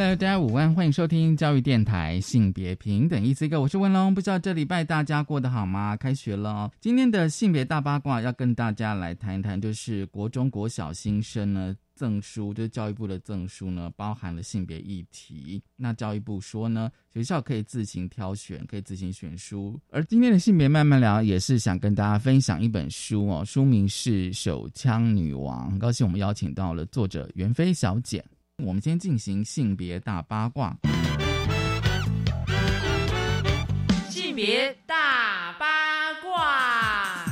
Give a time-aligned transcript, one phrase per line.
[0.00, 4.14] Hello，大家午安，欢迎收听教育电台性别平等一 C 哥，我是文龙。
[4.14, 5.94] 不知道这礼拜大家过得好吗？
[5.94, 15.62] 开学了，今天的性别大八卦要跟大家来谈一谈，就是国中国小新生呢赠书，就是教育部的赠书呢，包含了性别议题。
[15.76, 19.78] 那教育部说呢，学校可以自行挑选，可以自行选书。
[19.90, 25.66] 而今天的性别慢慢聊，也是想跟大家分享一本书哦，书名是《手枪女王》。
[25.72, 28.24] 很高兴我们邀请到了作者袁飞小姐。
[28.62, 30.76] 我们先进行性别大八卦。
[34.08, 35.66] 性别大八
[36.22, 37.26] 卦。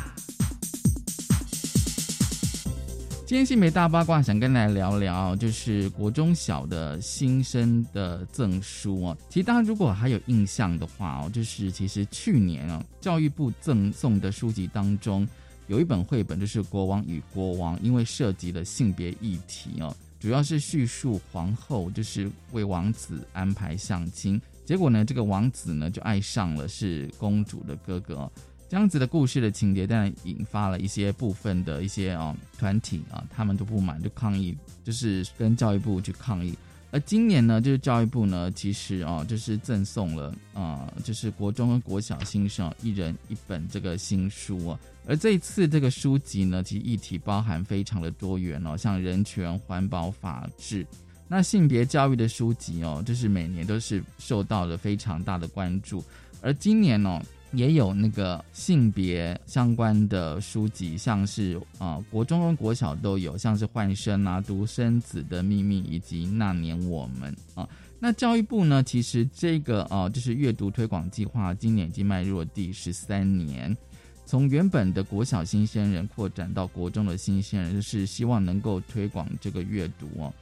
[3.26, 9.16] 今天性别大八卦想跟大家聊聊，就是国中小的新生的赠书哦。
[9.28, 15.28] 其实大家如果还有印象的话哦，就是其实去年啊，教育部赠送的书籍当中
[15.66, 19.94] 有一本绘本，就是《国王与国王》，因为涉及了性别议题哦。
[20.20, 28.30] 主要是叙述皇后就是为王子安排相亲，结果呢，这个王子呢就爱上了是公主的哥哥，
[28.68, 36.52] 这样子的故事的情节，当然引发了一些部分的一些啊团体啊，他们都不满，就抗议，就是跟教育部去抗议。
[36.90, 44.80] 而今年呢，就是教育部呢，其实啊，就是赠送了啊，就是国中跟国小新生一人一本这个新书啊。
[45.06, 50.86] 而这一次这个书籍呢，其实议题包含非常的多元哦，像人权、环保、法治，
[51.28, 56.02] 那性别教育的书籍哦，就是每年都是受到了非常大的关注。
[56.40, 57.20] 而今年哦。
[57.52, 67.68] 也有那个性别相关的书籍，像是啊国中跟国小都有，像是换生啊、独生子的秘密以及那年我们啊。
[67.98, 73.76] 那教育部呢，其实这个啊就是阅读推广计划，今年已经迈入了第十三年，
[74.24, 80.32] 从原本的国小新鲜人扩展到国中的新鲜人，就是希望能够推广这个阅读哦。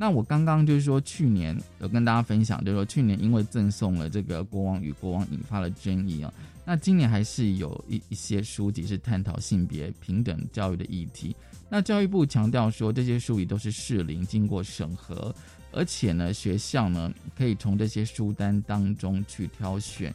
[0.00, 6.32] 那我刚刚就是说，去年有跟大家分享，就是说去年因为赠送了这个《国王与国王》，引发了争议啊。
[6.64, 11.34] 那今年还是有一一些书籍是探讨性别平等教育的议题。
[11.68, 15.34] 那教育部强调说，这些书籍都是适龄经过审核，
[15.72, 20.14] 而且呢，学校呢可以从这些书单当中去挑选。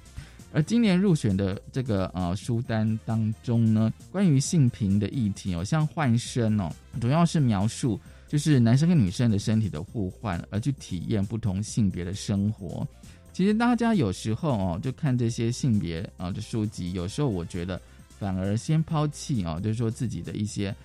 [0.54, 8.00] 而今年入选的这个呃书单当中呢，关于性平的议题哦，像换身哦，主要是描述。
[8.34, 12.84] 就是男生跟女生的身体的互换，而去体验不同性别的生活。
[13.32, 17.80] 其实大家有时候哦，就看这些性别啊的书籍，有时候我觉得
[18.18, 20.76] 反而先抛弃哦，就是说自己的一些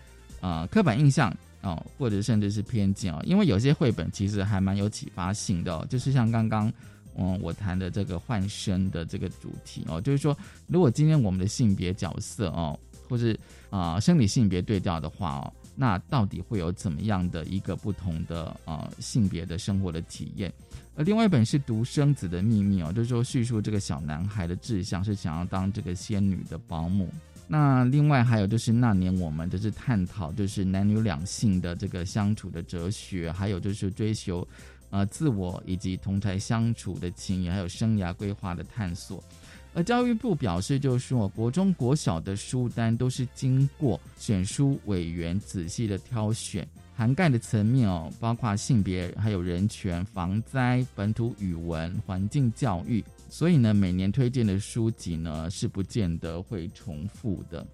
[0.43, 3.23] 啊刻板印象哦，或者甚至是偏见哦。
[3.25, 6.71] 因为有些绘本其实还蛮有启发性的，就是像刚刚
[7.17, 13.35] 嗯我谈的这个换身的这个主题哦，就是说如果今天我们的性别角色哦，或是
[13.71, 15.51] 啊生理性别对调的话哦。
[15.81, 20.53] 那到底会有怎么样的一个不同的呃性别的生活的体验？
[20.97, 27.09] 而另外一本是《独生子的秘密》哦，就是说叙述这个小男孩的志向是想要当这个仙女的保姆。
[27.47, 34.47] 那另外还有就是那年我们就是探讨就是男女两性的这个相处的哲学，还有就是追求
[34.91, 39.23] 呃自我以及同台相处的情谊，还有生涯规划的探索。
[39.79, 46.67] 而教育部表示，就是说，国中、国小的书单都是经过选书委员仔细的挑选，
[46.97, 57.65] 涵盖的层面哦，包括性别、还有人权、防灾、本土语文、环境教育，所以呢，每年推荐的书籍呢是不见得会重复的。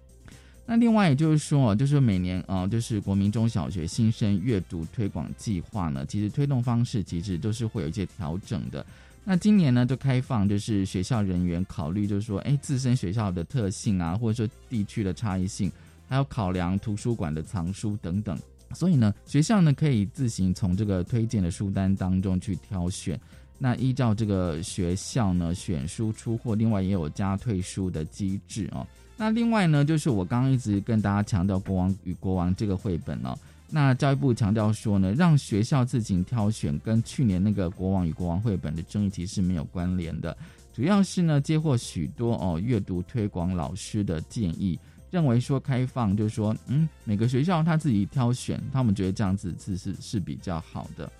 [0.67, 8.85] 那另外也就是说，就是每年啊，就是国民中小学新生阅读推广计划呢，其实推动方式其实都是会有一些调整的。
[9.27, 15.71] 那今年呢，就开放就是学校人员考虑，就是说，哎，自身学校的特性啊，或者说地区的差异性，
[16.07, 18.37] 还有考量图书馆的藏书等等，
[18.75, 23.19] 所以呢，学校呢可以自行从这个推荐的书单当中去挑选。
[23.57, 28.85] 那依照这个学校呢选书出货，另外也有加退书的机制哦。
[29.17, 33.35] 那另外呢，就是我刚刚一直跟大家强调《国王与国王》这个绘本哦。
[33.69, 40.35] 那教育部强调说呢，让学校自行挑选，跟去年那个《国王与国王》绘本的争议题是没有关联的。
[40.73, 44.79] 主要是呢，接获许多哦阅读推广老师的建议，
[45.09, 51.11] 认为说开放就是说，嗯，每个学校他自己挑选，他们觉得这样子是是是比较好的。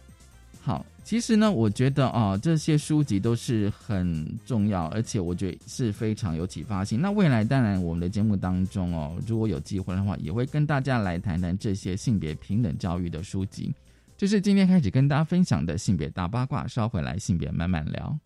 [0.62, 7.00] 好，其实呢，我觉得啊，这些书籍都是很重要，而且我觉得是非常有启发性。
[7.00, 13.72] 那未来当然，我们的节目当中哦，如果有机会的话，也会跟大家来谈谈这些性别平等教育的书籍。
[14.18, 18.18] 这是今天开始跟大家分享的性别大八卦，稍回来性别慢慢聊。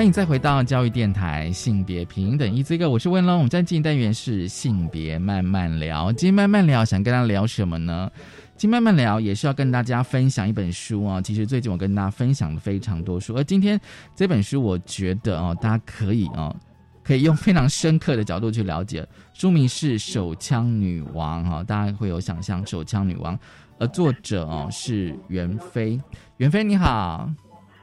[0.00, 3.36] 欢迎再回到教育电台性别平等一这个，我是温龙。
[3.36, 8.10] 我们在进单元是性别慢慢聊，今天慢慢聊，想跟大家聊什么呢？
[8.56, 11.20] 今天慢慢聊也是要跟大家分享一本书啊。
[11.20, 13.78] 其实最近我跟大家分享了非常多书，而今天
[14.16, 16.56] 这本书，我觉得哦，大家可以哦。
[17.04, 23.36] 可以用非常深刻的角度去了解，书名是《手枪女王》哈，大家会有想象《手枪女王》，
[23.78, 26.00] 而作者哦是袁飞，
[26.38, 27.30] 袁飞你好，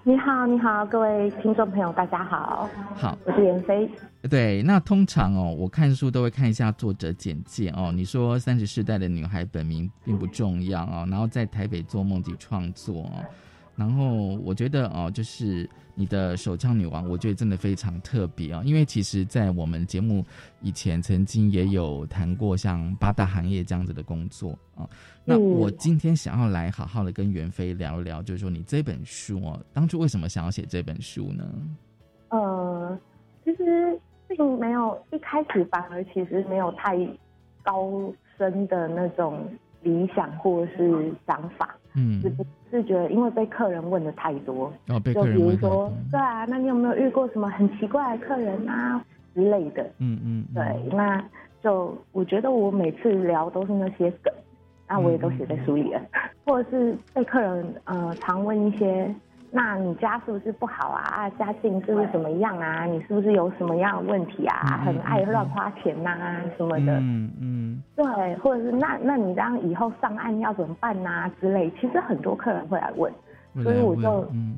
[0.07, 3.91] 你好你好，各位听众朋友大家好，好，我是袁飞。
[4.29, 7.91] 对，那通常哦，我看书都会看一下作者简介哦。
[7.93, 13.25] 你说三十世代的女孩本名并不重要哦，然后在台北做梦及创作哦。
[13.77, 18.63] 然后我觉得哦，就是你的手枪女王，我觉得真的非常特别啊。
[18.65, 20.25] 因为其实，在我们节目
[20.61, 24.89] 以前曾经也有谈过像八大行业这样子的工作啊。
[25.23, 31.45] 那我今天想要来好好的跟袁飞聊一聊，就是说你这本书哦，当初为什么想要写这本书呢？
[32.29, 32.99] 呃，
[33.45, 36.97] 其实并没有一开始反而其实没有太
[37.61, 39.47] 高深的那种
[39.83, 41.75] 理想或是想法。
[41.97, 42.31] 嗯，是
[42.69, 49.03] 是觉得因为被客人问的太多，哦，被客人问说，对啊，那你有没有遇过什么很奇怪的客人啊？
[49.33, 49.83] 之类的？
[49.97, 51.23] 嗯嗯，对，那
[51.61, 54.33] 就我觉得我每次聊都是那些梗，
[54.87, 56.01] 那我也都写在书里了，
[56.45, 59.13] 或者是被客人呃常问一些。
[59.51, 61.29] 那你家是不是不好啊？
[61.39, 62.85] 家境是不是怎么样啊？
[62.85, 64.81] 你是不是有什么样的问题啊？
[64.85, 66.17] 很爱乱花钱呐
[66.57, 66.97] 什么的。
[66.99, 67.83] 嗯嗯。
[67.95, 71.71] 对，或者是那那你这样以后上岸要怎么办呐之类？
[71.79, 73.11] 其实很多客人会来问，
[73.63, 74.55] 所以我就嗯。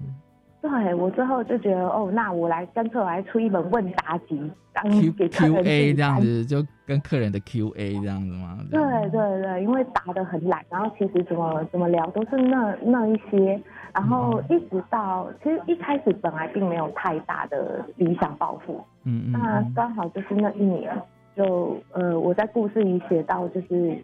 [0.61, 4.83] 对我最后就觉得哦，那我来干脆我来出一本问答集，当
[5.13, 8.57] 给客人 Q A 这样子，就跟客人的 Q A 这样子吗？
[8.69, 13.61] 对对对，因为答的很懒，然后其实怎么怎么聊都是那那一些，
[13.93, 20.91] 然后一直到其实一开始本来并没有太大的理想抱负，嗯嗯，那刚好就是那一年，
[21.37, 23.97] 就呃我在故事里写到就是。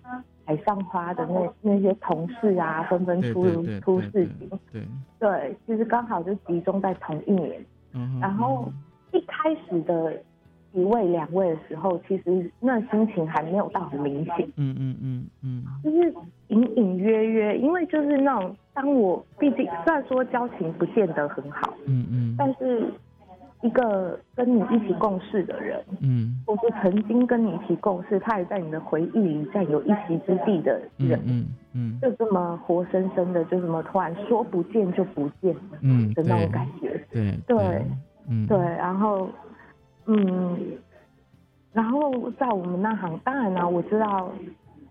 [0.45, 3.43] 海上花的那那些同事啊，纷纷出
[3.81, 4.83] 出事情，对
[5.19, 7.65] 对，其实刚好就集中在同一年。
[7.93, 8.71] 嗯，然后
[9.11, 10.13] 一开始的
[10.73, 14.35] 一位两位的时候，其实那心情还没有到很明显。
[14.55, 16.13] 嗯嗯嗯嗯，就是
[16.49, 22.91] 隐隐约约，因为就是那种，当我毕竟虽然说交情不见得很好，嗯嗯，但是。
[23.61, 37.85] 一个跟你一起共事的人，嗯，或是曾经跟你一起共事，他也在你的回忆里占有一席之地的人，嗯嗯，就这么活生生的，就这么突然说不见就不见，嗯的那种感觉，对对，
[38.29, 38.45] 嗯。
[38.45, 39.27] 对，然后
[40.05, 40.57] 嗯，
[41.73, 44.31] 然后在我们那行，当然了，我知道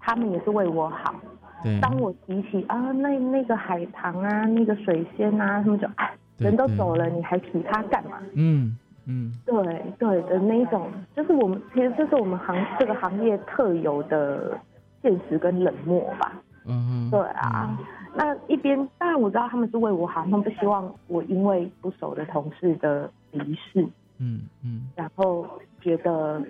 [0.01, 1.15] 他们也是为我好，
[1.63, 6.11] 对，当我提起啊那那个海棠啊，那个水仙啊，他们就哎。
[6.39, 8.19] 人都走了，你还提他干嘛？
[8.35, 8.77] 嗯
[9.07, 9.55] 嗯，对
[9.99, 14.59] 对的那种，就是我们其实这是我们行这个行业特有的
[15.03, 16.33] 现实跟冷漠吧。
[16.67, 17.79] 嗯嗯，对啊。
[18.17, 23.87] 那一边当然我知道他们是为我好，他们不希望我因为不熟的同事的离世，
[24.19, 25.47] 嗯嗯，然后
[25.81, 26.41] 觉得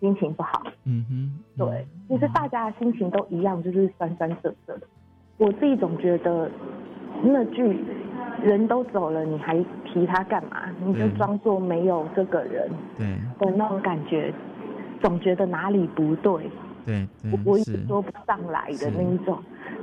[0.00, 0.62] 心情不好。
[0.84, 4.78] 嗯哼，对，其实大家的心情都一样，就是酸酸涩涩。
[5.36, 6.50] 我自己总觉得
[7.22, 7.84] 那句。
[8.42, 10.68] 人都走了，你还提他干嘛？
[10.84, 13.06] 你就装作没有这个人，对
[13.38, 14.30] 的那种感觉，
[15.00, 16.50] 总觉得哪里不对，
[16.84, 17.08] 对，
[17.46, 19.38] 我一直说不上来的那一种，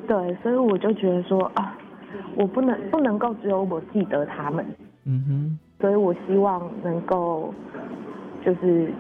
[0.05, 1.75] 对，所以我就觉得说啊，
[2.35, 4.63] 我不能不能够只有我记得他们，
[5.05, 7.51] 嗯哼，所以我希望能够
[8.45, 8.91] 就是。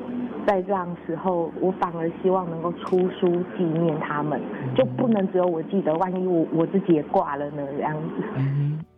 [0.45, 4.41] 在这样时候，我反而希望能够出书纪念他们，
[4.75, 7.65] 就不能只有我记得，万一我我自己也挂了呢？
[7.77, 8.23] 这样子，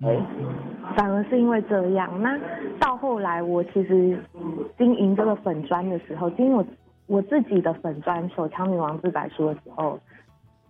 [0.02, 0.20] 对，
[0.96, 2.10] 反而是因为这样。
[2.22, 2.40] 那
[2.80, 4.18] 到后来，我其实
[4.78, 6.66] 经营这个粉砖的时候，经营我
[7.08, 10.00] 我自己的粉砖《手枪女王自白书》的时候，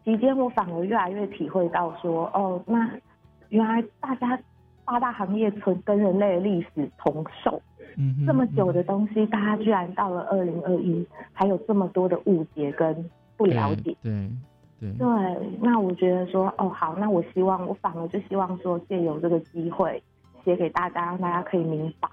[0.03, 2.89] 期间我反而越来越体会到说，哦，那
[3.49, 4.37] 原来大家
[4.85, 7.61] 八大行业存跟人类的历史同寿，
[7.97, 14.29] 嗯，这么久的东西，大家居然到了二零二一，还有这么多的误解跟不了解，对。
[14.97, 15.07] 对，
[15.61, 20.03] 那我觉得说，哦，好，那我希望，我反而就希望说，借由这个机会
[20.43, 22.09] 写给大家，让大家可以明白。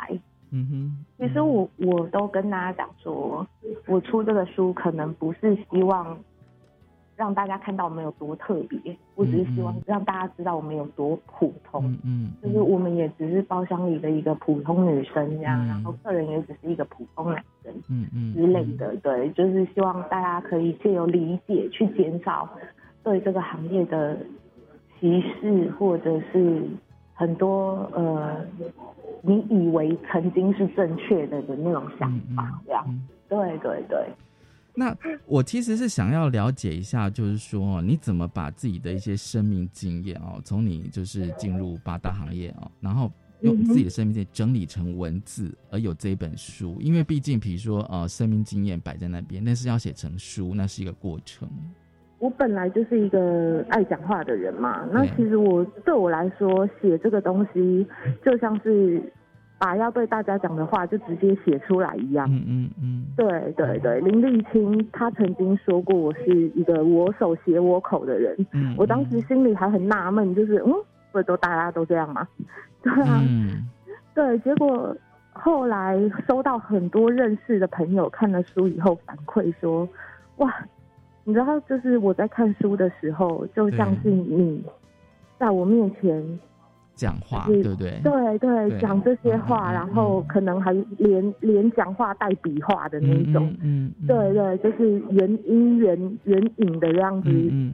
[0.52, 3.44] 嗯哼，其实我我都跟大家讲说，
[3.86, 6.16] 我出这个书可能不是希望。
[7.20, 11.94] 让大家看到我们有多特别，我只是希望让大家知道我们有多普通。
[12.02, 18.96] 嗯，就是我们也只是包厢里的一个普通女生这样，然后客人也只是一个普通男生，嗯嗯之类的。
[19.02, 22.48] 对，就是希望大家可以借由理解去减少
[23.02, 24.16] 对这个行业的
[24.98, 26.62] 歧视，或者是
[27.12, 28.42] 很多呃
[29.20, 32.82] 你以为曾经是正确的的那种想法，这样。
[33.28, 34.06] 对对对。
[34.74, 34.96] 那
[35.26, 43.10] 我其实是想要了解一下，就是说你怎么把自己的一些生命经验哦，从你就是进入八大行业哦，然后
[43.40, 46.76] 用自己的生命经验整理成文字，而有这一本书。
[46.80, 51.48] 因为毕竟，比如说呃，生命经验摆在那边，但是要写成书，那是一个过程。
[52.18, 57.86] 我本来就是一个爱讲话的人嘛，那其实我对我来说，写这个东西
[58.24, 59.02] 就像是。
[59.60, 62.26] 把要对大家讲的话就直接写出来一样。
[62.30, 68.34] 嗯嗯嗯，对对对，林立清他曾经说过我是一个我手写我口的人。
[68.52, 70.72] 嗯，我当时心里还很纳闷，就是嗯，
[71.12, 72.26] 不都大家都这样吗？
[72.82, 73.20] 对啊，
[74.14, 74.38] 对。
[74.38, 74.96] 结果
[75.34, 79.86] 后来收到很多认识的朋友看了书以后反馈说，
[80.38, 80.50] 哇，
[81.24, 84.64] 你知道，就是我在看书的时候，就像是你
[85.38, 86.40] 在我面前。
[87.00, 87.98] 讲话对不对？
[88.04, 97.30] 对对，讲这些话，然后可能还连连讲话带笔画的那种，嗯，对对，就是原音原原影的这样子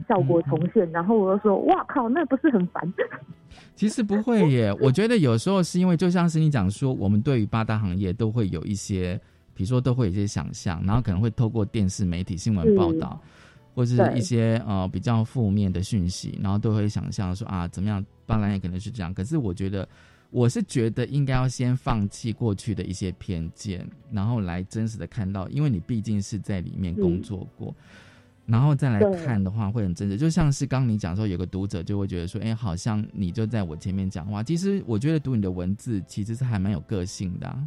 [0.07, 0.89] 效果重现。
[0.93, 2.93] 然后我就说，哇靠，那不是很烦？
[3.75, 9.19] 其实不会耶， 我觉得有时候是因为就像是你讲说，我们对于八大行业都会有一些，
[9.53, 13.21] 比如说都会有一些想象，然后可能会透过电视媒体新闻报道。
[13.77, 19.13] 或者是一些呃比较负面的讯息，然后都会想象说啊怎么样，当然也可能是这样。
[19.13, 19.87] 可是我觉得，
[20.31, 27.71] 我是觉得应该要先放弃过去的一些偏见，然后来真实的看到，因为你毕竟是在里面工作过，
[28.47, 30.17] 然后再来看的话会很真实。
[30.17, 34.41] 就像是刚你讲说，有个读者就会觉得说，哎，好像你就在我前面讲话。
[34.41, 37.57] 其实我觉得读你的文字其实是还蛮有个性的。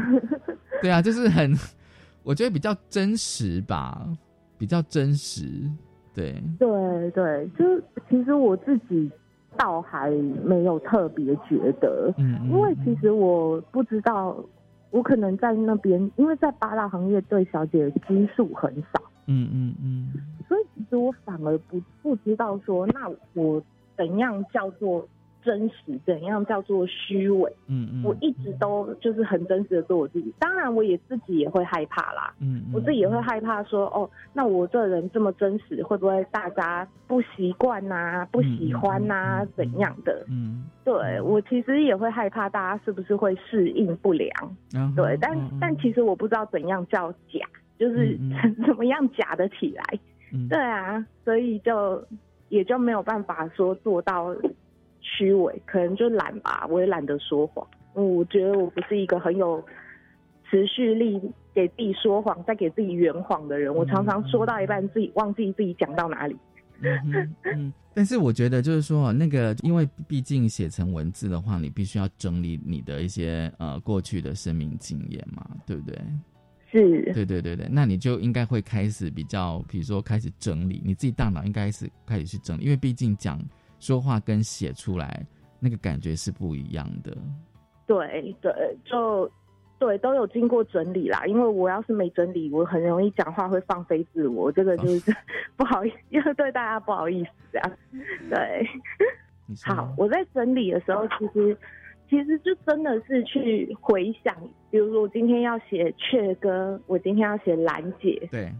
[0.82, 1.58] 对啊，就是很，
[2.22, 4.06] 我觉得比较真实吧。
[4.58, 5.44] 比较真实，
[6.14, 6.42] 对。
[6.58, 7.64] 对对，就
[8.08, 9.10] 其实我自己
[9.56, 10.10] 倒还
[10.44, 14.36] 没有特别觉得，嗯，因为其实我不知道，
[14.90, 20.12] 我可能在那边，因为在八大行业对小姐的基数很少，嗯嗯嗯，
[20.48, 23.62] 所以其实我反而不不知道说，那我
[23.96, 25.06] 怎样叫做。
[25.46, 27.50] 真实怎样叫做虚伪？
[27.68, 30.34] 嗯嗯，我一直都就是很真实的做我自己。
[30.40, 32.34] 当然，我也自己也会害怕啦。
[32.40, 38.26] 嗯，我自己也会害怕说，哦，那我这人这么真实，会不会大家不习惯呐？
[38.32, 39.46] 不喜欢呐？
[39.56, 40.26] 怎样的？
[40.28, 44.28] 嗯，对我其实也会害怕，大家是不是会适应不良？
[44.96, 47.46] 对，但但其实我不知道怎样叫假，
[47.78, 48.18] 就是
[48.66, 49.98] 怎么样假的起来。
[50.50, 52.04] 对啊，所以就
[52.48, 54.34] 也就没有办法说做到。
[55.08, 57.64] 虚伪，可能就懒吧，我也懒得说谎。
[57.94, 59.64] 我觉得我不是一个很有
[60.50, 61.20] 持续力，
[61.54, 63.72] 给自己说谎再给自己圆谎的人。
[63.72, 66.36] 我常常说到一半，自己忘记自己讲到哪里。
[67.44, 75.98] 嗯，但是我觉得就是说，那个，因为毕竟写成文字的话，你必须要整理你的一些呃过去的生命经验嘛，对不对？
[76.70, 83.40] 是，对对对对，那你就应该会开始比较，比如说开始整理你自己大脑，应该是开始去整理，因为毕竟讲。
[83.78, 85.24] 说话跟写出来
[85.60, 87.16] 那个感觉是不一样的。
[87.86, 88.52] 对对，
[88.84, 89.30] 就
[89.78, 91.24] 对都有经过整理啦。
[91.26, 95.14] 因为我要是没整理，我很容易讲话会放飞自我，这个就是
[95.56, 97.72] 不好意思，又对大家不好意思这样。
[98.28, 98.66] 对，
[99.64, 101.56] 好，我在整理的时候，其实
[102.10, 104.34] 其实就真的是去回想，
[104.70, 108.50] 比如说我今天要写雀哥，我今天要写兰姐，对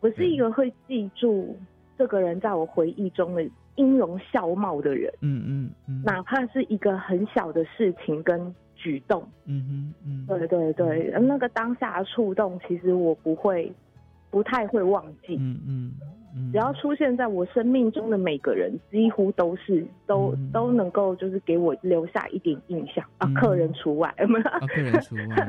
[0.00, 1.56] 我是一个会记住
[1.98, 3.46] 这个人在我回忆中的。
[3.76, 13.72] 音容笑貌的人，嗯嗯嗯，哪怕是一个很小的事情跟举动，嗯嗯嗯，对对对，那个当下的触动，其实我不会，
[14.30, 23.04] 不太会忘记，嗯嗯，只要出现在我生命中的每个人，几乎都是都都能够就是给我留下一点印象。
[23.18, 24.12] 啊，客人除外？
[24.16, 25.46] 客人除外。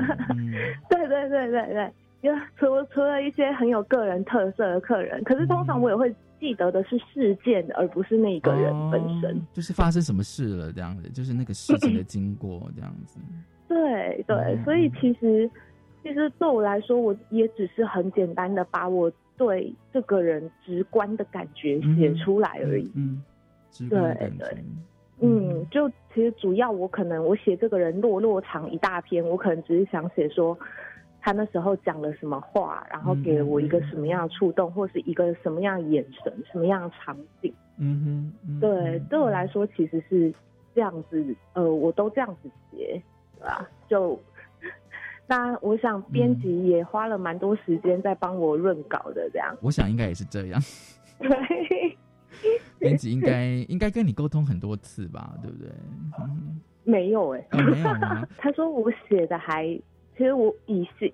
[0.88, 9.40] 对对对对对，就除除了一些很有个人特色的客人，可是通常我也会记得的是事件，而不是那个人本身。
[9.54, 13.18] 就是发生什么事了这样子，就是那个事情的经过这样子。
[13.66, 15.50] 对对，所以其实
[16.02, 19.10] 其实对我来说，我也只是很简单的把我。
[19.36, 22.88] 对这个人直观的感觉写出来而已。
[22.94, 23.20] 嗯，
[23.90, 24.64] 对对，
[25.20, 30.56] 嗯，就其实主要我可能我写这个人落落长一大篇，我可能只是想写说
[31.24, 37.50] 他那时候讲了什么话，然后给了我一个什么样的触动，或是一个什么样的眼神，什么样的场景。
[37.78, 40.30] 嗯哼，对，对我来说其实是
[40.74, 43.02] 这样子，呃，我都这样子写，
[43.38, 43.66] 对吧？
[43.88, 44.20] 就。
[45.26, 49.56] 那我想编辑也花了蛮多时间在帮我润稿的，这样。
[49.62, 50.60] 我想应该也是这样。
[51.18, 51.96] 对，
[52.78, 55.70] 编辑应该应该跟你沟通很多次吧，对不对？
[56.84, 57.88] 没有哎，没有
[58.36, 59.64] 他说我写的还，
[60.16, 61.12] 其实我以新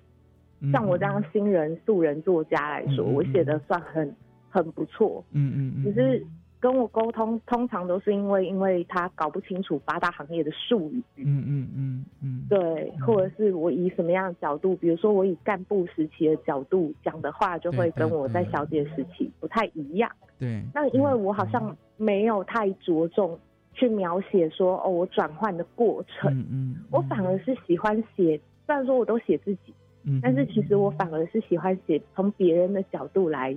[0.71, 4.15] 像我这样新人素人作家来说，我写的算很
[4.49, 5.23] 很不错。
[5.31, 6.25] 嗯嗯嗯，只是。
[6.61, 20.11] 跟我沟通通常都是因为，因为他搞不清楚八大行业的术语，嗯嗯嗯嗯，对，或者是我以什么样的角度，比如说我以干部时期的角度讲的话，就会跟我在小姐时期不太一样。
[20.37, 23.39] 对，那因为我好像没有太着重
[23.73, 28.39] 去描写说哦，我转换的过程，嗯嗯，我反而是喜欢写，
[28.71, 29.73] 虽然说我都写自己，
[30.05, 33.53] 嗯，但是其实我反而是喜欢写从别人的角度来。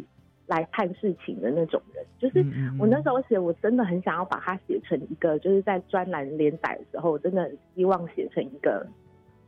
[0.47, 2.45] 来看事情的那种人，就是
[2.79, 8.87] 我那时候写，我真的很想要把它写成一个，就是在专栏连载的时候，我真的希望写成一个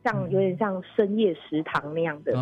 [0.03, 2.33] 像有点像深夜食堂那样的。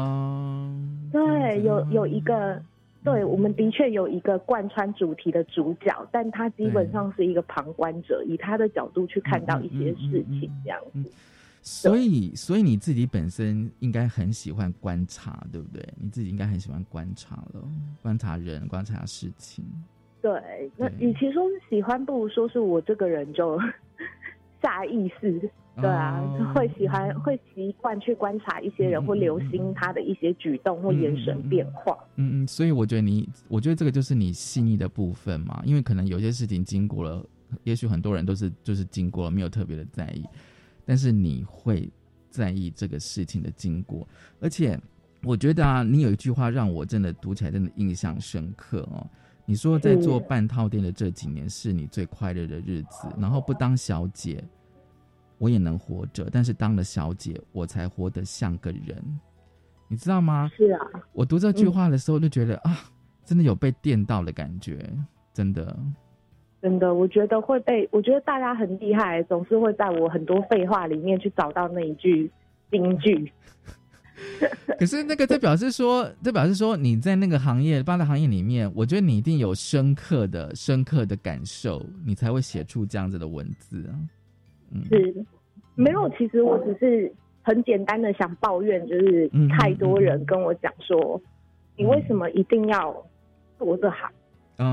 [1.12, 2.62] 对，有有一个，
[3.04, 11.12] 对，我们的确有一个贯穿主题的主角，但他基本上是一个旁观者，以他的角度去看到一些事情这样子。
[11.68, 15.84] 所以，所以你自己本身应该很喜欢观察，对不对？
[16.00, 17.68] 你自己应该很喜欢观察了，
[18.04, 19.66] 观察人，观察事情。
[20.22, 23.60] 对，那与其说是喜欢，不如说是我这个人就
[24.62, 25.40] 下意识，
[25.78, 26.22] 对啊，
[26.54, 31.98] 会喜欢，会习惯去观察一些人，或留心他的一些举动或眼神变化。
[32.18, 37.26] 嗯嗯，所以我觉得你，我觉得这个就是你细腻的部分嘛，因为可能有些事情经过了，
[37.64, 40.24] 也许很多人都是就是经过了，没有特别的在意。
[40.86, 41.92] 但是你会
[42.30, 44.08] 在意这个事情的经过，
[44.40, 44.80] 而且
[45.24, 49.06] 我觉得啊，你有一句话让我真的读起来真的印象深刻哦。
[49.46, 54.44] 你说在做半套店的这几年是你最快乐的日子，然后不当小姐
[55.38, 59.04] 我也能活着，但是当了小姐我才活得像个人，
[59.88, 60.50] 你知道吗？
[60.56, 60.80] 是啊，
[61.14, 62.78] 我读这句话的时候就觉得啊，
[63.24, 64.88] 真的有被电到的感觉，
[65.34, 65.78] 真的。
[66.66, 72.28] 真的，我觉得会被，我觉得大家很厉害，总是会在我很多废话里面去找到那一句
[72.72, 73.32] 金句。
[74.80, 83.94] 可是那个，这表示说，这表示说你在那个行业，八大行业里面，我觉得你一定有深刻的、深刻的感受，你才会写出这样子的文字啊。
[84.72, 85.24] 嗯，是，
[85.76, 91.22] 没有，其实我只是很简单的想抱怨，就是太多人跟我讲说，
[91.78, 92.92] 你为什么一定要
[93.60, 94.10] 做这行？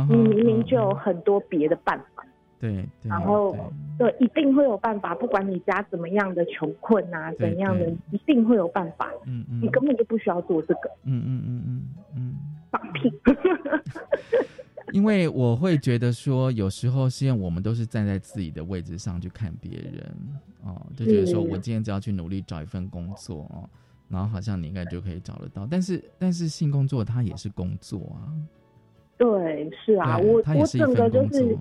[0.09, 2.25] 你明明就有很多别的办法，
[2.61, 3.57] 对，然后
[3.99, 9.11] 对，一定会有办法，不管你家怎么样的穷困啊，怎样的，一定会有办法。
[9.27, 10.91] 嗯嗯，你根本就不需要做这个。
[11.05, 11.85] 嗯嗯嗯嗯
[12.17, 12.37] 嗯，
[12.71, 13.13] 放屁！
[14.93, 20.15] 因为我会觉得说，有时候是因为我们都是站在自己的位置上去看别人
[20.63, 23.69] 哦，就觉得说我今天只要去努力找一份工作哦，
[24.09, 25.67] 然后好像你应该就可以找得到。
[25.71, 28.29] 但是但是性工作它也是工作啊。
[29.23, 31.57] 对，是啊，我我整个就是，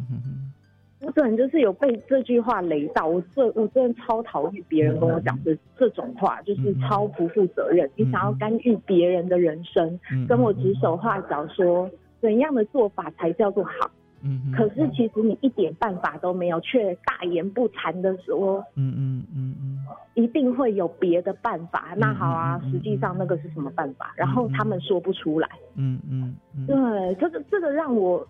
[1.00, 3.06] 我整个就是有被这句话雷到。
[3.06, 7.88] 我这我真的超讨厌别人跟我讲这这种话，就是超不负责任。
[7.96, 11.88] 你想要干预别人的人生，跟我指手画脚说
[12.20, 13.92] 怎样的做法才叫做好。
[14.24, 19.78] 嗯，可是其实你一点办法都没有，却大言不惭的说，嗯嗯嗯嗯，
[20.14, 21.94] 一定会有别的办法。
[21.98, 24.14] 那好啊，实际上那个是什么办法？
[24.16, 25.50] 然后他们说不出来。
[25.76, 26.36] 嗯嗯，
[26.68, 28.26] 对，这个这个让我，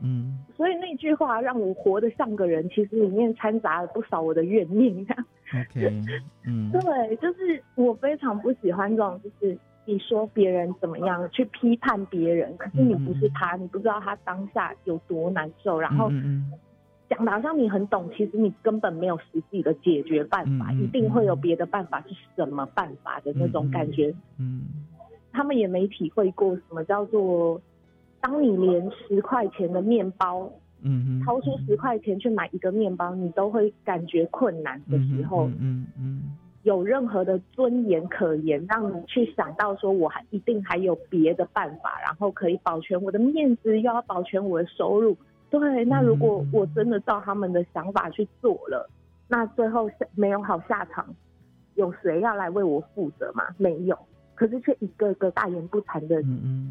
[0.00, 4.94] 嗯，所以那句话让我活得像个人，其实里面掺杂了不少我的怨念。
[4.94, 6.02] OK，
[6.46, 9.58] 嗯， 对，就是我非常不喜欢这种，就是。
[9.84, 15.80] 你说别人怎么样去批判别人，可是你不是他，你不知道他当下有多难受。
[15.80, 16.08] 然后
[17.08, 24.14] 讲的好像你很懂，其实你根本没有实际的解决办法，一定会有别的办法，是什么办法的那种感觉。
[24.38, 24.62] 嗯，
[25.32, 27.60] 他们也没体会过什么叫做
[28.20, 36.22] 当你连十块钱的面包，嗯掏出十块钱去买一个面包，你都会感觉困难的时候，嗯嗯，
[36.62, 45.16] 有任何的尊严可言，让你去想到说我还一定还有别的办法，然后可以保全我的面子，又要保全我的收入。
[45.50, 48.88] 对，那如果我真的照他们的想法去做了，
[49.28, 51.04] 那最后没有好下场，
[51.74, 53.44] 有谁要来为我负责吗？
[53.58, 53.98] 没有。
[54.34, 56.20] 可是却一个个大言不惭的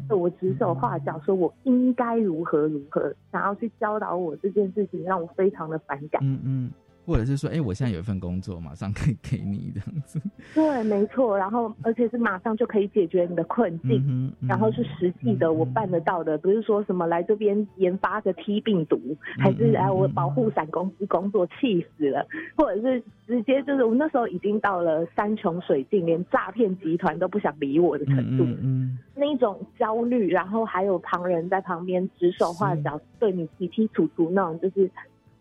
[0.08, 6.20] 对我指手画脚，说我应该如何如何，想要去教导我这件事情，让我非常的反感。
[6.24, 6.70] 嗯嗯。
[7.04, 10.20] 或者是说，哎，我现在有一份工作，马上可以给你这样子。
[10.54, 11.36] 对，没错。
[11.36, 18.98] 然后，而且是马上就可以解决你的困境，然后是实际的，我办得到的，不是说什么来这边研发个 T 病毒，
[19.38, 22.26] 还是哎我保护伞公司工作，气死了。
[22.56, 28.44] 或者是直接就是我那时候已经到了山穷水尽，连诈骗集团都不想理我的程度。
[28.62, 34.88] 嗯，那种焦虑，然后还有旁人在旁边指手画脚，对你提提楚楚那种，就是。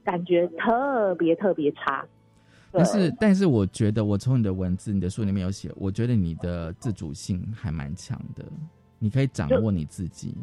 [0.04, 2.06] 感觉特别特别差，
[2.72, 8.44] 但是但是我觉得，我从你的文字、你的书里面有写，我觉得你的自主性还蛮强的，
[8.98, 10.36] 你可以掌握你自己。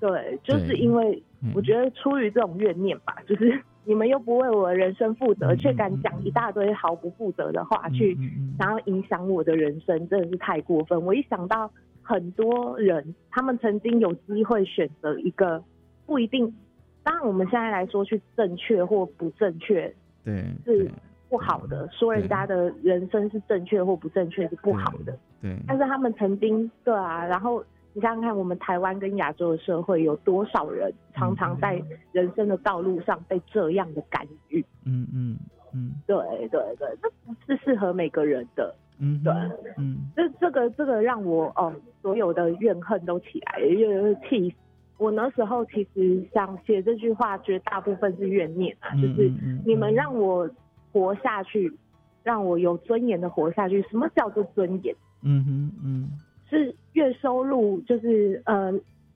[0.00, 1.22] 对，就是因为
[1.54, 8.16] 我觉得出于这种怨念吧， 就是你们又不为我的人生负责，却敢讲一大堆毫不负责的话，去
[8.58, 11.00] 想要影响我的人生，真的是太过分。
[11.04, 11.70] 我一想到
[12.02, 15.62] 很多人，他们曾经有机会选择一个
[16.06, 16.54] 不一定。
[17.04, 19.92] 当然，我们现在来说去正确或不正确，
[20.24, 20.34] 对，
[20.64, 20.90] 是
[21.28, 21.88] 不好的。
[21.90, 25.56] 说人家的人生是正确或不正确是不好的，对。
[25.66, 27.26] 但是他们曾经，对啊。
[27.26, 34.64] 然后你想想看，我们台湾跟亚洲的社会有多少人常常在人生的道路上被这样的干预？
[34.84, 35.38] 嗯嗯
[35.74, 36.16] 嗯，对
[36.48, 38.74] 对对，这不是适合每个人的。
[38.98, 39.32] 嗯，对，
[39.78, 44.56] 嗯，这这个这个让我哦，所有的怨恨都起来，因为气死。
[45.02, 49.32] 我那时候其实想写这句话，绝大部分是怨念啊，就是
[49.66, 50.48] 你们让我
[50.92, 51.76] 活下去，
[52.22, 53.82] 让我有尊严的活下去。
[53.90, 54.94] 什么叫做尊严？
[55.22, 56.08] 嗯哼嗯，
[56.48, 58.72] 是月收入，就是呃，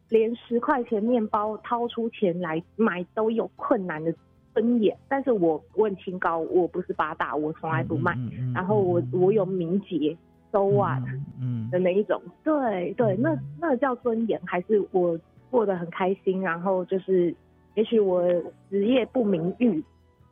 [0.08, 4.12] 连十块钱面包掏出钱来买都有困难的
[4.54, 4.96] 尊严。
[5.08, 8.18] 但是我问清高，我不是八大，我从来不卖。
[8.52, 10.16] 然后我我有名节
[10.50, 11.00] ，so what？
[11.40, 15.16] 嗯的那一种，对对，那那叫尊严，还是我？
[15.56, 17.34] 过得很开心，然后就是，
[17.76, 18.22] 也许我
[18.68, 19.82] 职业不名誉，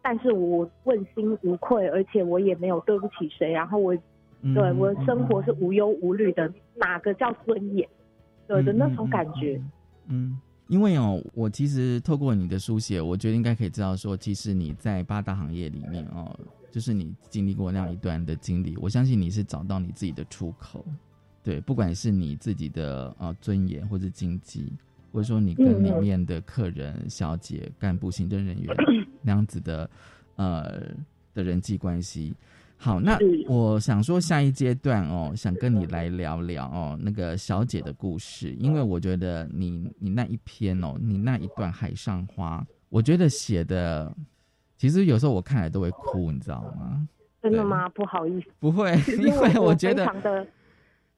[0.02, 3.96] 但是我问心无愧，而且我也没有对不起谁，然后我，
[4.54, 7.88] 对我的生活是无忧无虑的，哪个叫尊严？
[8.46, 9.58] 对的那种感觉。
[10.08, 16.38] 嗯，因为哦，我其实透过你的书写，我觉得应该可以知道说，其实你在八大行业里面哦，
[16.70, 20.84] 就是你经历过那样一段的经历，我相信你是找到你自己的出口，
[21.42, 24.70] 对，不管是你自己的呃尊严或者经济。
[25.14, 28.76] 或者说你跟里面的客人、小姐、干部、行政人员
[29.22, 29.88] 那样子的，
[30.34, 30.82] 呃
[31.32, 32.34] 的人际关系。
[32.76, 44.12] 好，那我想说下一阶段哦，想跟你来聊聊哦那个小姐的故事，因为我觉得你你那一篇哦，你那一段海上花，我觉得写的
[44.76, 47.08] 其实有时候我看来都会哭，你知道吗？
[47.40, 47.88] 真的吗？
[47.90, 50.04] 不好意思，不会，因为我觉得，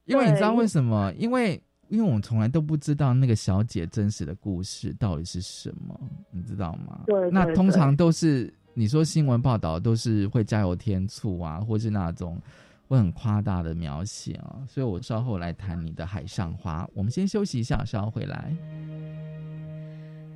[0.04, 1.10] 因为你知道为什么？
[1.16, 1.58] 因为。
[1.88, 5.98] 因为我们从来都不知道那个小姐真实的故事到底是什么，
[6.30, 7.02] 你知道吗？
[7.06, 7.30] 对。
[7.30, 12.40] 那通常都是你说新闻报道都是会加油添醋啊，或是那种
[12.88, 16.88] 会很夸大的描写啊，所以我稍后来谈你的海上花。
[16.92, 18.56] 我们先休息一下，稍后回来。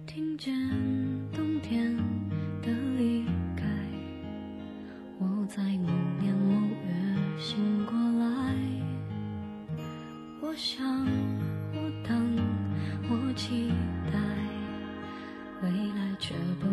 [0.07, 0.53] 听见
[1.33, 1.97] 冬天
[2.63, 3.25] 的离
[3.57, 3.65] 开，
[5.19, 5.89] 我在某
[6.21, 8.55] 年某月醒过来，
[10.51, 11.07] 我想。
[13.09, 13.69] 我期
[14.13, 14.19] 待
[15.63, 16.67] 未来，却不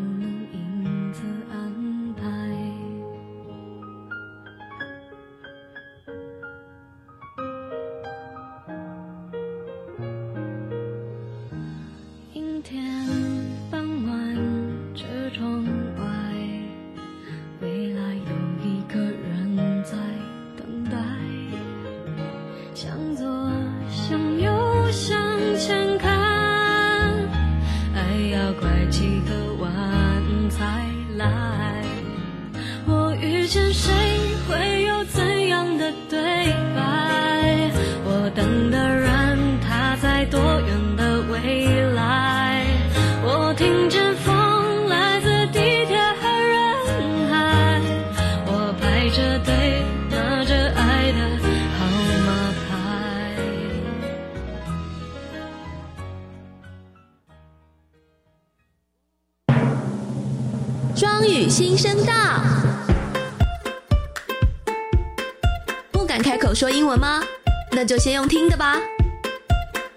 [67.98, 68.78] 就先用听的吧。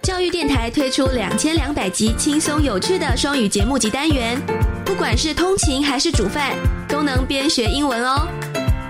[0.01, 4.41] 教育电台推出两千两百集轻松有趣的双语节目及单元，
[4.87, 6.57] 不管是通勤还是煮饭，
[6.89, 8.27] 都能边学英文哦。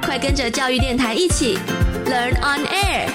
[0.01, 1.59] 快跟着教育电台一起
[2.07, 3.11] Learn on Air。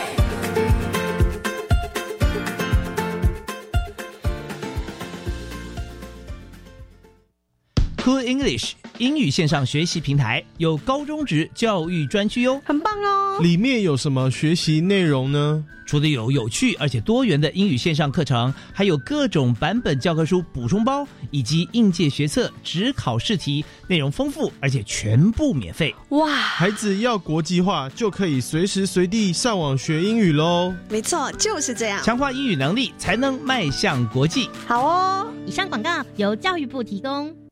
[8.03, 13.14] Cool English 英语线上学习平台有高中职教育专区哟，很棒哦！
[13.41, 15.63] 里面有什么学习内容呢？
[15.85, 25.93] 除了有有趣而且多元的英语线上课程，还有各种版本教科书补充包，以及应届学测只考试题，内容丰富而且全部免费。
[26.09, 26.27] 哇！
[26.27, 30.73] 孩子要国际化，就可以随时随地上网学英语喽。
[30.89, 34.49] 没错，就是这样，强化英语能力才能迈向国际。
[34.65, 35.27] 好哦！
[35.45, 37.44] 以上广告由教育部提供。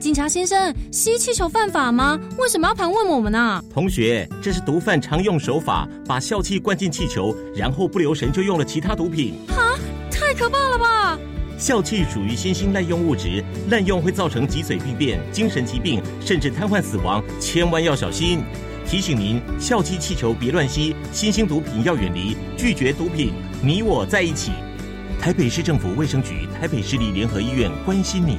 [0.00, 2.18] 警察先生，吸气球犯法吗？
[2.38, 3.62] 为什么要盘问我们呢？
[3.70, 9.34] 同学，这是毒贩常用手法，把笑气灌进气球，然后不留神就用了其他毒品。
[9.48, 9.78] 哈，
[10.10, 11.18] 太可怕了吧！
[11.58, 18.42] 笑气属于新兴滥用物质，滥用会造成脊髓病变、精神疾病，甚至瘫痪死亡，千万要小心。
[18.86, 24.50] 提醒您，笑气气球别乱吸，新兴毒品要远离，拒绝毒品，你我在一起。
[25.20, 28.38] 台北市政府卫生局、台北市立联合医院关心您。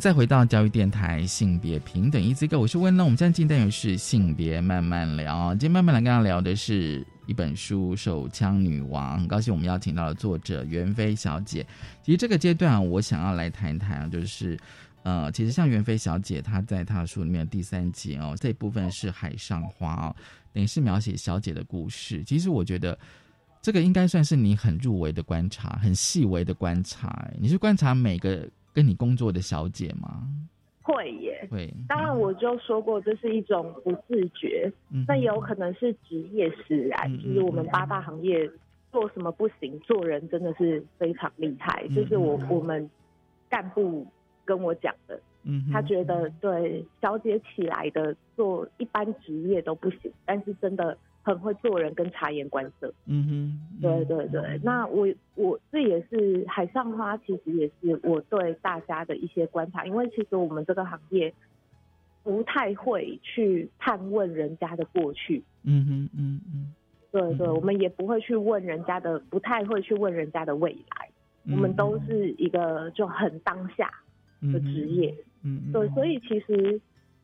[0.00, 3.04] 再回到教育电台性别平等一这个，我是温乐。
[3.04, 5.50] 我们现在进单元是性别慢慢聊。
[5.54, 11.66] 今天慢慢来跟大家聊的是一本书《手枪女王》，很高兴我们邀请到了作者袁飞小姐。
[12.02, 14.58] 其实这个阶段我想要来谈一谈，就是
[15.02, 20.16] 呃，其实像袁飞小姐她在她的书里面第三节哦，这一部分是海上花哦，
[20.52, 22.22] 等于是描写小姐的故事。
[22.24, 22.98] 其实我觉得
[23.62, 27.30] 这个应该算是你很入围的观察，很细微的观察。
[27.38, 28.48] 你是观察每个。
[28.74, 30.28] 跟你工作的小姐吗？
[30.82, 31.72] 会耶，会。
[31.88, 34.70] 当然，我就说过，这是一种不自觉，
[35.06, 37.10] 那也有可能是职业使然。
[37.22, 38.50] 就是我们八大行业
[38.92, 41.86] 做什么不行，做人真的是非常厉害。
[41.94, 42.90] 就是我我们
[43.48, 44.06] 干部
[44.44, 50.98] 跟我讲的，嗯，他觉得对小姐起来的做一般职业都不行，但是真的。
[51.26, 54.60] 很会做人跟察言观色，嗯哼，对对对。
[54.62, 61.32] 那我我这也是海上花，其实也是我对大家的一些观察，因为其实我们这个行业
[62.22, 66.74] 不太会去探问人家的过去，嗯哼嗯嗯，
[67.10, 71.08] 对对，我们也不会去问人家的，不太会去问人家的未来，
[71.50, 73.90] 我们都是一个就很当下
[74.52, 76.78] 的职业，嗯，对，所以其实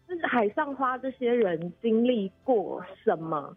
[0.09, 3.55] 就是海上花这些人经历过什么。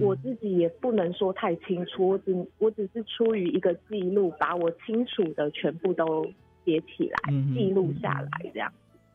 [0.00, 6.24] 我自己也不能说太清楚，我只我只是出于一个记录，把我清楚的全部都
[6.64, 8.72] 写起来，记录下来这样。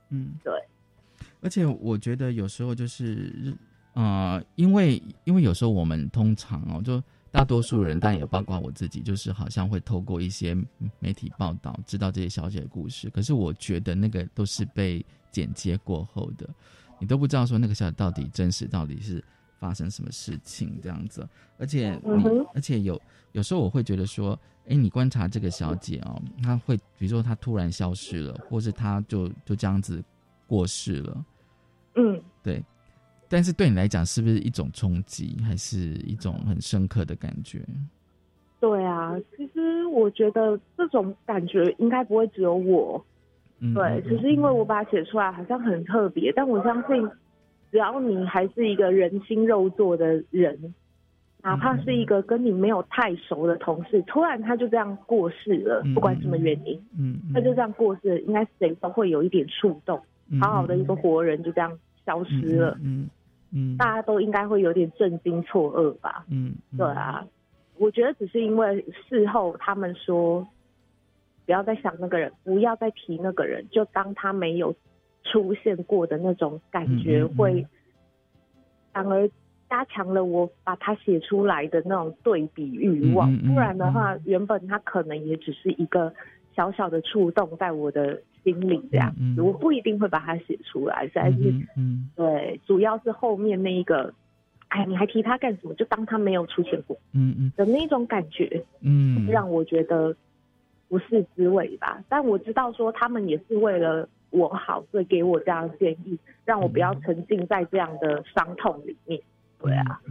[0.10, 0.54] 嗯，对。
[1.42, 3.56] 而且我觉得有时候就是，
[3.94, 7.02] 呃，因为因为有时候我们通常哦，就
[7.32, 10.54] 大多数人，但也包括我自己，就是好像会透过一些
[11.00, 13.10] 媒体报道知道这些小姐的故事。
[13.10, 16.46] 可是我觉得那个都是被剪接过后的，
[17.00, 19.24] 你都不知道说那个小姐到底真实到底是。
[19.60, 23.00] 发生什么事情这样子，而且你，而且有
[23.32, 30.04] 有时候我会觉得说，哎，你观察这个小姐哦，她会比如说她突然消失了，或是她就就这样子
[30.46, 31.26] 过世了，
[31.96, 32.64] 嗯，对。
[33.30, 37.62] 但是对你来讲，是不是一种冲击，还是一种很深刻的感觉？
[38.60, 43.04] 对啊，其实我觉得这种感觉应该不会只有我，
[43.74, 47.10] 对，只是因为我把它写出来，好像很特别，但我相信。
[47.72, 50.74] 只要你还是一个人心肉做的人，
[51.42, 60.02] 哪怕是一个跟你没有太熟的同事，突然他就这样过世了，不管什么原因，嗯，他就这样过世，应该谁都会有一点触动。
[60.42, 63.10] 好好的一个活人就这样消失了，嗯，
[63.54, 66.26] 嗯，大家都应该会有点震惊错愕吧？
[66.30, 67.26] 嗯，对啊，
[67.78, 70.46] 我觉得只是因为事后他们说
[71.46, 74.76] 不要再想那个人，不要再提那个人，就当他没有
[75.32, 77.66] 出现过的那种感觉，会
[78.94, 79.30] 反而
[79.70, 83.36] 加强了我把它写出来的那种对比欲望。
[83.40, 86.14] 不然的话，原本它可能也只是一个
[86.56, 88.22] 小小的触动在我的。
[88.44, 94.14] 心里这样子，我不一定会把它写出来，实在是，嗯，对，主要是后面那一个，
[94.70, 95.74] 哎，你还提他干什么？
[95.74, 100.16] 就当他没有出现过，嗯嗯的那种感觉，嗯，让我觉得
[100.88, 102.02] 不是滋味吧。
[102.08, 109.22] 但我知道说他们也是为了我好，所以给我这样建议，让我不要沉浸在这样的伤痛里面。
[109.60, 110.02] 对啊，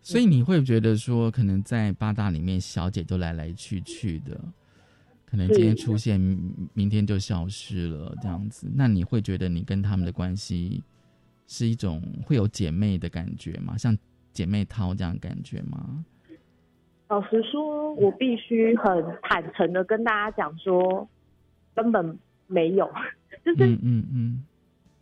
[0.00, 4.40] 所以你会觉得说，可能在八大里面，小姐都来来去去的。
[5.26, 6.20] 可能今天出现，
[6.74, 8.70] 明天就消失了，这样子。
[8.74, 10.82] 那你会觉得你跟他们的关系
[11.46, 13.76] 是一种会有姐妹的感觉吗？
[13.76, 13.96] 像
[14.32, 16.04] 姐妹淘这样感觉吗？
[17.08, 21.08] 老实说，我必须很坦诚的跟大家讲说，
[21.74, 22.90] 根本没有。
[23.44, 24.44] 就是嗯嗯，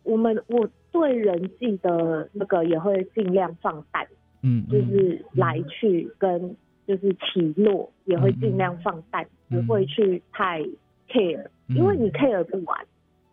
[0.03, 4.07] 我们我对人际的那个也会尽量放淡，
[4.41, 6.55] 嗯，就是来去跟。
[6.87, 10.59] 就是起落也会尽量放淡，不会去太
[11.07, 12.85] care，因为你 care 不完。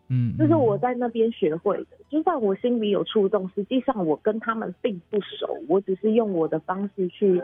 [0.07, 1.97] 嗯，就是我在那边学会的。
[2.09, 7.41] 就算我心里有触动，实际上我跟他们并不熟，我只是用我的方式去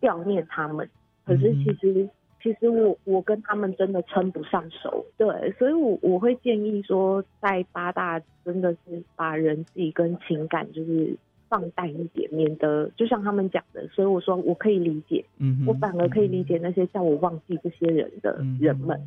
[0.00, 0.90] 悼念他们。
[1.24, 2.10] 可是其实，
[2.54, 5.04] 其实我我跟他们真的称不上熟。
[5.16, 11.16] 对，所以我我会建议说，在八大真的是把人际跟情感就是。
[11.48, 19.00] 放淡一点，免得就像他们讲的，所以我说我可以理解，嗯，我反而可以理解那些叫我忘记这些人的人们，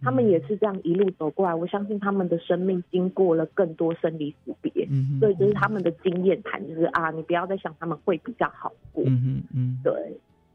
[0.00, 9.92] 他们也是这样一路走过来，我相信他们的生命经过了更多生离死别，嗯，所以就是他们的经验谈，就是啊，你不要再想他们会比较好过，嗯嗯，对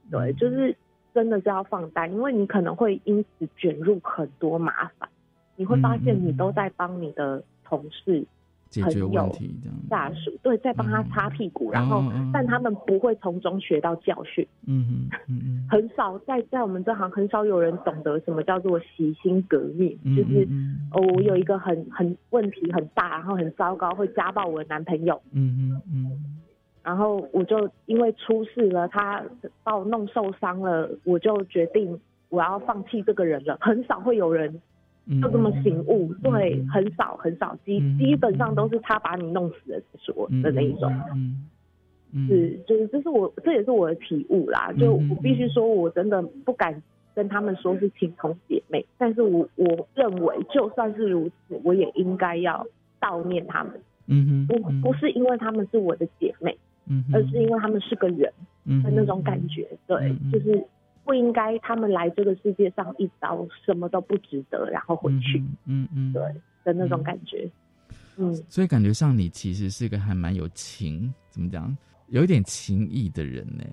[0.10, 0.74] 对，就是
[1.18, 5.10] 真的是要放淡，因为你可能会因此卷入很多麻烦，
[5.56, 8.24] 你会发现你都在帮你的同事。
[8.70, 12.04] 解决问题这样，下属对，在帮他擦屁股，然后，
[12.34, 14.46] 但他们不会从中学到教训。
[14.68, 20.46] 嗯嗯嗯很少在在我们这行很少有人懂得什么叫做洗心革面，就是
[20.92, 25.20] 哦，我有一个很很问题很大，然后很糟糕，会家暴我的男朋友。
[25.32, 26.12] 嗯嗯嗯，
[26.88, 29.22] 然后我就因为出事了，他
[29.64, 33.58] 把我弄受伤了，我就决定我要放弃这个人了。
[33.60, 34.62] 很少会有人。
[35.22, 40.94] 就这么醒悟，对，很少很少，基基本上都是他把你弄死了才说的那一种，
[42.12, 44.70] 嗯是就是这是我这也是我的体悟啦。
[44.78, 46.84] 就我必须说，我真的不敢
[47.16, 52.68] 跟他们说是亲同姐妹，但是我我认为就算是如此，我也应该要
[53.00, 53.80] 悼念他们。
[54.08, 58.32] 嗯哼，不不是因为他们是我的姐妹，嗯，而是因为他们是个人
[58.84, 60.66] 的那种感觉，对，就是。
[61.08, 66.22] 不应该他们来这个世界上一遭什么都不值得，然后回去，嗯嗯，对
[66.66, 67.50] 的那种感觉，
[68.18, 71.74] 嗯，所以感觉上你其实是一个还蛮有情，怎么讲，
[72.08, 73.64] 有一点情义的人呢？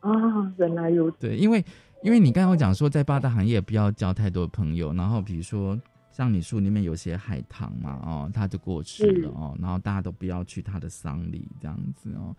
[0.00, 1.28] 啊，原来如此。
[1.28, 1.64] 对，因为
[2.02, 5.78] 因为你刚刚讲说在八大行业不要交太多朋友，然后比如说
[6.14, 12.34] 像你书里面有些海棠嘛，哦，他就过去了哦，然后大家都不要去他的丧礼这样子哦。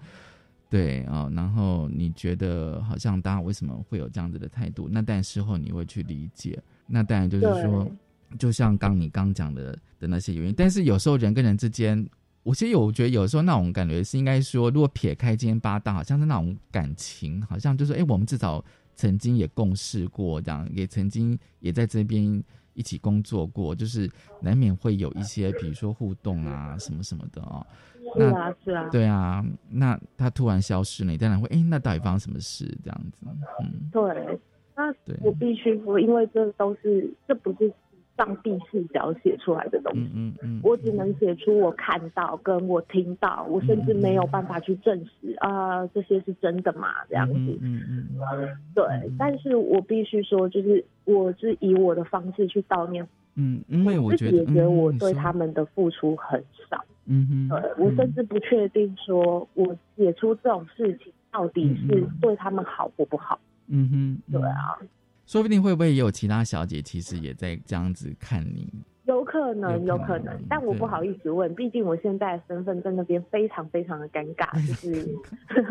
[0.70, 4.88] 对哦，然后你觉得好像大家为什么会有这样子的态度？
[4.90, 6.58] 那但事后你会去理解，
[6.88, 7.92] 那当然就是说，
[8.40, 10.56] 就像刚你刚讲的的那些原因。
[10.56, 12.08] 但是有时候人跟人之间，
[12.44, 18.64] 我其实我觉得有时候那种感觉是应该说，如果撇开今天八大，好像是那种感情，好像就是哎，我们至少
[18.96, 22.44] 曾经也共事过，这样也曾经也在这边
[22.76, 24.08] 一起工作过，就是
[24.40, 27.66] 难免会有一些比如说互动啊什么什么的哦。
[28.16, 32.66] 是啊，是啊，对啊，那他突然消失了，你当然会，哎，那到底发生什么事？
[32.84, 33.26] 这样子，
[33.60, 34.40] 嗯，对，
[34.76, 37.74] 那我必须说，因为这都是，这不是
[38.18, 46.88] 上帝视角写出来的东西，嗯嗯，我只能写出我看到跟我听到，我甚至没有办法去证实啊，这些是真的吗？
[47.10, 48.08] 这样子，嗯嗯，
[48.74, 48.86] 对，
[49.18, 53.06] 但是我必须说，就是我是以我的方式去悼念，
[53.36, 56.84] 嗯，因为我觉得我对他们的付出很少。
[57.08, 63.40] 嗯哼，对我甚至不确定说，我写出这种事情到底是对他们好或不好。
[63.68, 64.78] 嗯哼，对啊，
[65.26, 68.68] 说不定会不会也有其他小姐其实也在这样子看你？
[69.06, 75.16] 有可能，有可能，但我不好意思问，毕竟我现在身份在那边非常非常的尴尬， 就是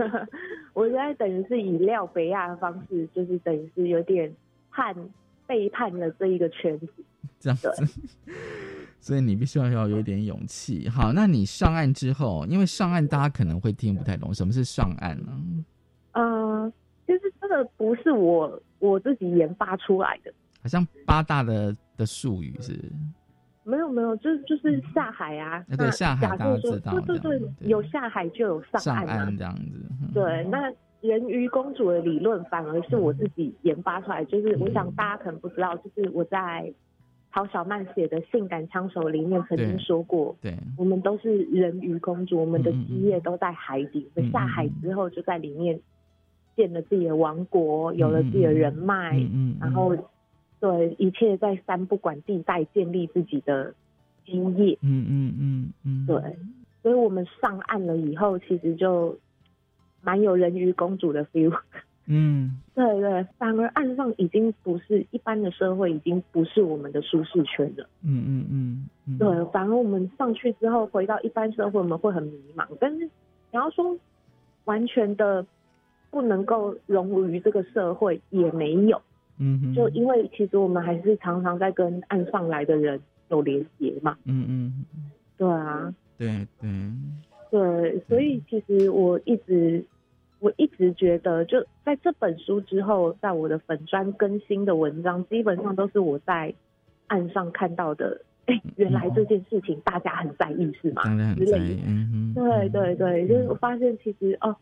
[0.73, 4.33] 我现在等于是以廖北亚的方式，就是等于是有点
[4.71, 4.95] 叛
[5.49, 6.89] 背叛了这一个圈子，
[7.41, 7.71] 这样子。
[9.01, 10.89] 所以你必须要要有点勇气。
[10.89, 15.33] 好，那你上岸之后，因为上岸大家可能会听不太懂，什么是上岸呢？
[16.13, 16.44] 嗯，
[17.57, 20.33] 个不是我我自己研发出来的，
[20.63, 22.79] 好像八大的的术语是。
[23.67, 29.87] 没有没有，就是就是下海啊，对下海，大家知道，对对对，有下海就有上岸这样子。
[30.13, 36.71] 对，那人鱼公主的理论反而是我自己研发出来，就是我想大家可能不知道，就是我在
[37.33, 45.81] 陶小曼写的《性感枪手》里面曾经说过，对，我们都是人鱼公主，我们的基业都在海底，我们下海之后就在里面
[46.57, 49.97] 建了自己的王国，有了自己的人脉，嗯然后。
[50.61, 53.75] 对，一切在三不管地带建立自己的
[54.25, 54.79] 基业。
[54.81, 56.07] 嗯嗯嗯嗯。
[56.07, 56.17] 对，
[56.83, 59.19] 所以我们上岸了以后，其实就
[60.01, 61.55] 蛮有人鱼公主的 feel。
[62.07, 67.87] 嗯， 对对，反而岸上已经不是一般的社会，已经不是我们的舒适圈了。
[68.03, 69.19] 嗯嗯嗯。
[69.19, 72.67] 对，反而我们上去之后，回到一般社会，我们会很迷茫。
[72.81, 73.11] 但是你
[73.51, 73.95] 要说
[74.65, 75.45] 完全的
[76.15, 79.03] 不能够融入于这个社会，也没有。
[79.39, 83.01] 嗯，就因为其实我们还是常常在跟岸上来的人
[83.31, 84.17] 有连接嘛。
[84.25, 84.85] 嗯嗯，
[85.37, 86.71] 对啊，对对
[87.51, 89.85] 对，所以其实我一直
[90.39, 96.55] 我一直觉得，就在这本书之后，在我的粉砖更新的文章，基本上都是我在
[97.09, 98.21] 岸上看到的。
[98.47, 101.03] 哎，原来这件事情大家很在意，是吗？
[101.03, 101.83] 大家很在意。
[101.87, 104.55] 嗯对对对，就是我发现其实哦，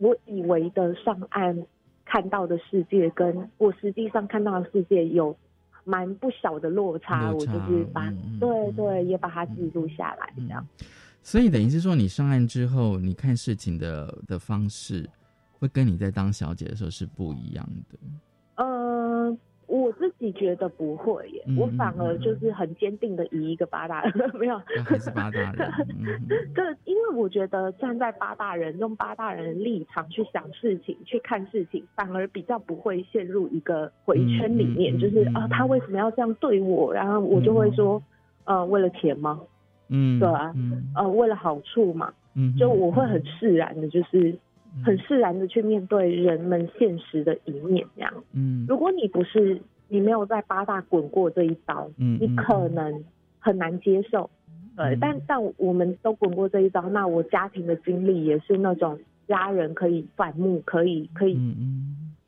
[0.00, 1.64] 我以为的上岸。
[2.12, 5.36] 看到的世界跟我实际上看到的世界有
[5.84, 10.66] 蛮不小的落差，我就是把对对也把它记录下来，这样。
[11.22, 15.08] 所以等于是说，你上岸之后，你看事情的的方式，
[15.60, 17.98] 会跟你在当小姐的时候是不一样的。
[18.56, 19.38] 呃。
[19.68, 25.72] 我自己觉得不会耶，我反而就是很坚定的以一个八大人 没有，还是八大人。
[26.54, 36.92] 对，因为我觉得站在八大人用八大人的立场去想事情、去看事情，反而比较不会陷入一个回圈里面，就是啊，他为什么要这样对我？
[36.92, 38.02] 然后我就会说，
[38.44, 39.40] 呃，为了钱吗？
[39.88, 40.54] 嗯，对啊，
[40.94, 42.12] 呃，为了好处嘛。
[42.34, 44.36] 嗯，就我会很释然的，就是
[44.84, 48.12] 很释然的去面对人们现实的一面，这样。
[48.34, 49.60] 嗯，如果你不是。
[49.90, 53.04] 你没有在八大滚过这一刀，你可能
[53.38, 54.30] 很难接受。
[54.76, 61.34] 对，但但我们都滚过这一招，那我家庭的经历也是那种家人可以反目，可以可以，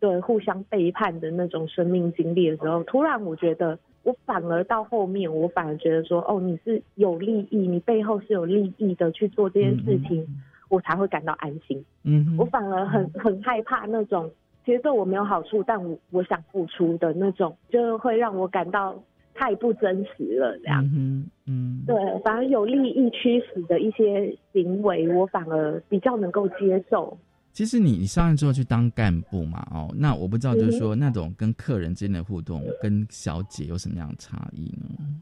[0.01, 10.27] 对，互相背叛的那种生命经历的时候，突然我觉得，我反而到后面，我反而觉得说，哦，你是有利益，你背后是有利益的去做这件事情，
[10.69, 11.83] 我才会感到安心。
[12.03, 14.29] 嗯，我反而很很害怕那种。
[14.65, 19.03] 其实对我没有好处，但我我想付出的那种，就会让我感到
[19.35, 20.57] 太不真实了。
[20.59, 27.19] 这样，嗯嗯，对，反而有利益驱使的一些行为，我反而比较能够接受。
[27.53, 35.21] 其实你你上任之后去当干部嘛，哦，那我不知道，就是说那种跟客人之间的互动，跟小姐有什么样的差异呢？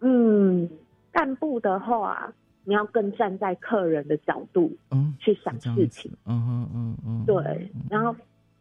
[0.00, 0.70] 嗯，
[1.10, 2.32] 干部的话，
[2.64, 8.14] 你要更站在客人的角度，嗯，去想事情，嗯嗯嗯嗯，对，然后。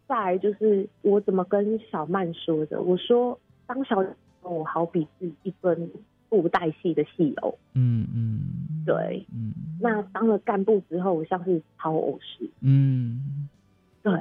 [0.08, 2.82] 再就是我怎么跟小曼说的？
[2.82, 4.03] 我说当小
[4.41, 5.89] 我好比是一根
[6.30, 7.58] 布袋戏的戏偶。
[7.74, 9.53] 嗯嗯，对，嗯。
[9.82, 12.49] 那当了干部之后，我像是超偶师。
[12.62, 13.49] 嗯，
[14.01, 14.14] 对。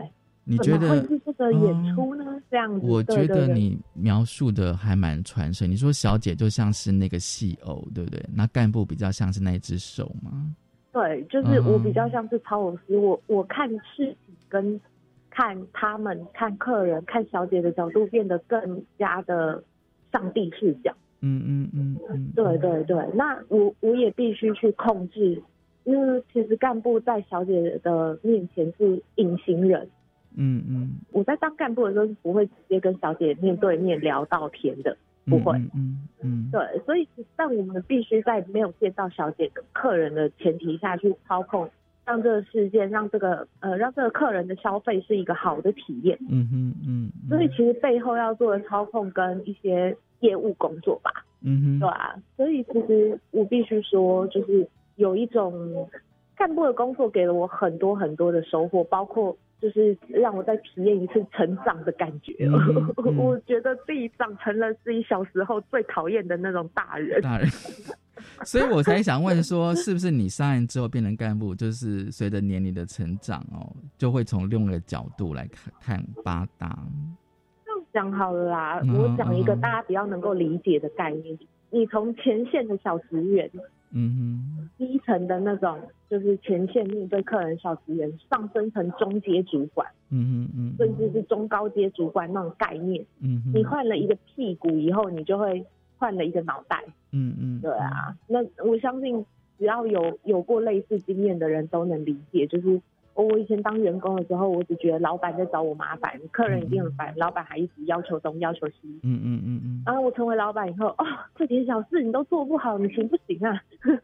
[0.48, 2.24] 你觉得会是这个演出呢？
[2.50, 2.86] 这样子？
[2.86, 5.68] 我觉得你描述的还蛮传神。
[5.70, 8.24] 你说小姐就像是那个戏偶，对不对？
[8.32, 10.54] 那干部比较像是那一只手吗？
[10.92, 12.96] 对，就是我比较像是超偶师。
[12.96, 14.80] 我我看事情跟。
[15.36, 19.62] 看他们看客人看小姐的角度变得更加的
[20.10, 20.94] 上帝视角。
[21.20, 22.96] 嗯嗯嗯嗯，对对对。
[23.14, 25.42] 那我我也必须去控制，
[25.84, 29.90] 因为其实干部在小姐的面前是隐形人。
[30.36, 30.92] 嗯嗯。
[31.12, 35.58] 我在当干部的时候是不会直接跟小姐面对面聊到天的，不会。
[35.74, 36.48] 嗯嗯。
[36.50, 37.06] 对，所以
[37.36, 41.68] 但我们必须在没有见到小姐跟客人的前提下去操控。
[42.06, 46.16] 让这个事件，让这个呃，让这个客人的消费是一个好的体验。
[46.30, 47.10] 嗯哼嗯。
[47.28, 51.10] 所以其实背后要做的操控跟一些业务工作吧。
[51.42, 51.80] 嗯哼。
[51.80, 55.88] 对啊，所以其实我必须说，就是有一种
[56.36, 62.32] 干部的工作给了我很多很多的收获，包括就是让我再体验一次成长的感觉。
[63.18, 67.20] 我觉得自己长成了自己小时候最讨厌的那种大人。
[67.20, 67.48] 大人。
[68.44, 76.78] 所以我才想问说，是不是你上任之后变成干部，就是随着年龄的成长哦，就会从另一个角度来看看八大。
[77.64, 81.38] 这样讲好了啦，我讲一个大家比较能够理解的概念，
[81.70, 83.50] 你从前线的小职员，
[83.92, 95.64] 嗯哼，低层的那种就是前线面对客人小职员，上升成中阶主管，嗯哼嗯，甚至是中高阶主管那种概念，嗯你换了一个屁股以后，你就会
[95.98, 99.24] 换了一个脑袋，嗯嗯，对啊，那我相信
[99.58, 102.80] 只要有有过类似经验的人都能理解，就是。
[103.18, 109.00] 我以前当员工的时候，我只觉得老板在找我麻烦，客人一定很烦，老板还一直要求东要求西。
[109.04, 109.82] 嗯嗯嗯嗯。
[109.86, 113.58] 然后我成为老板以后，哦，这点小事你都做不好，你行不行啊？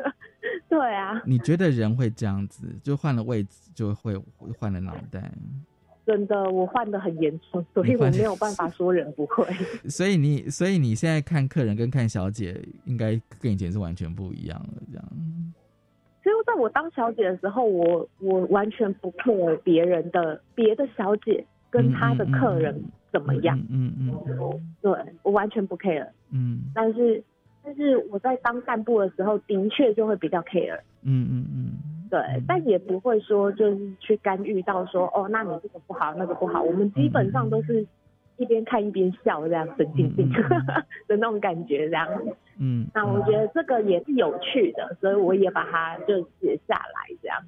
[0.66, 1.20] 对啊。
[1.26, 4.16] 你觉得人会这样子，就换了位置就会
[4.58, 5.30] 换了脑袋？
[6.04, 9.46] 真的，我患的很严重，所以我没有办法说人不会。
[9.88, 15.08] 所以你，所以你现在看客人跟看小姐，应该跟以前是完全不一样了，这样。
[16.22, 22.80] 其实在我当小姐的时候，我我完全不 care 别人的别的小姐跟她的客人
[23.12, 24.14] 怎么样，嗯嗯，
[24.80, 24.92] 对
[25.22, 27.22] 我完全不 care，嗯，但是
[27.64, 31.72] 但是我在当干部的时候，的确就会比较 care，嗯嗯嗯，
[32.12, 37.86] 对，但也不会说就是去干预到说哦，那你这个不好，那个不好，我们基本上都是。
[38.38, 40.28] 一边看一边笑，这样神经病
[41.06, 42.08] 的那种感觉，这样。
[42.58, 47.38] 嗯，那我觉得这个也是有趣的，所以我也把它就写下来，这样。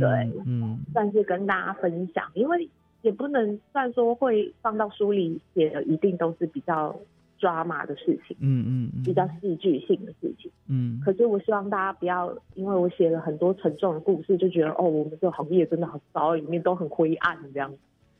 [0.00, 2.68] 对，嗯，算是跟大家分享，因为
[3.02, 6.98] 也不能算说会放到书里写的，一定都是比较
[7.38, 11.00] 抓马的事情，嗯嗯，嗯比较戏剧性的事情，嗯。
[11.04, 17.72] 可是我希望大家不要，因为我写了很多沉重的故事，就觉得哦，我们这个行业真的很糟，里面都很灰暗这样。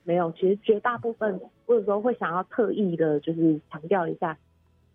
[0.04, 4.38] 没有，其实绝大部分，我有时候会想要特意的，就是强调一下，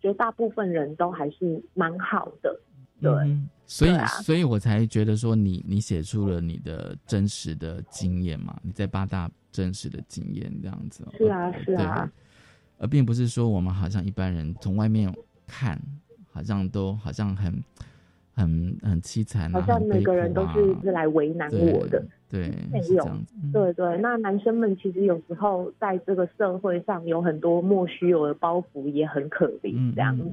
[0.02, 2.60] 绝大部分人都还是蛮好的，
[3.00, 3.12] 对。
[3.66, 11.08] 所以，所以我才觉得说，你你写出了你的真实的经验嘛，你在八大真实的经验这样子。
[11.18, 12.12] 是啊，是啊。
[12.84, 15.12] 而并不是说我们好像一般人从外面
[15.48, 15.80] 看，
[16.32, 17.64] 好像都好像很。
[18.36, 23.08] 很很凄惨，好像每个人都是是来为难我的，对，没有，
[23.54, 23.96] 对对。
[24.00, 30.26] 那男生们其实有时候在这个社会上有很多莫须有的包袱，也很可怜这样子。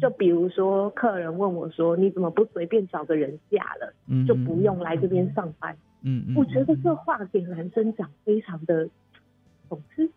[0.00, 3.94] 就比如说，客人问我说：“你怎么不随便找个人嫁了，
[4.26, 8.88] 就不用来这边上班？”嗯嗯，我觉得这话给男生讲非常的
[9.68, 10.10] 讽刺。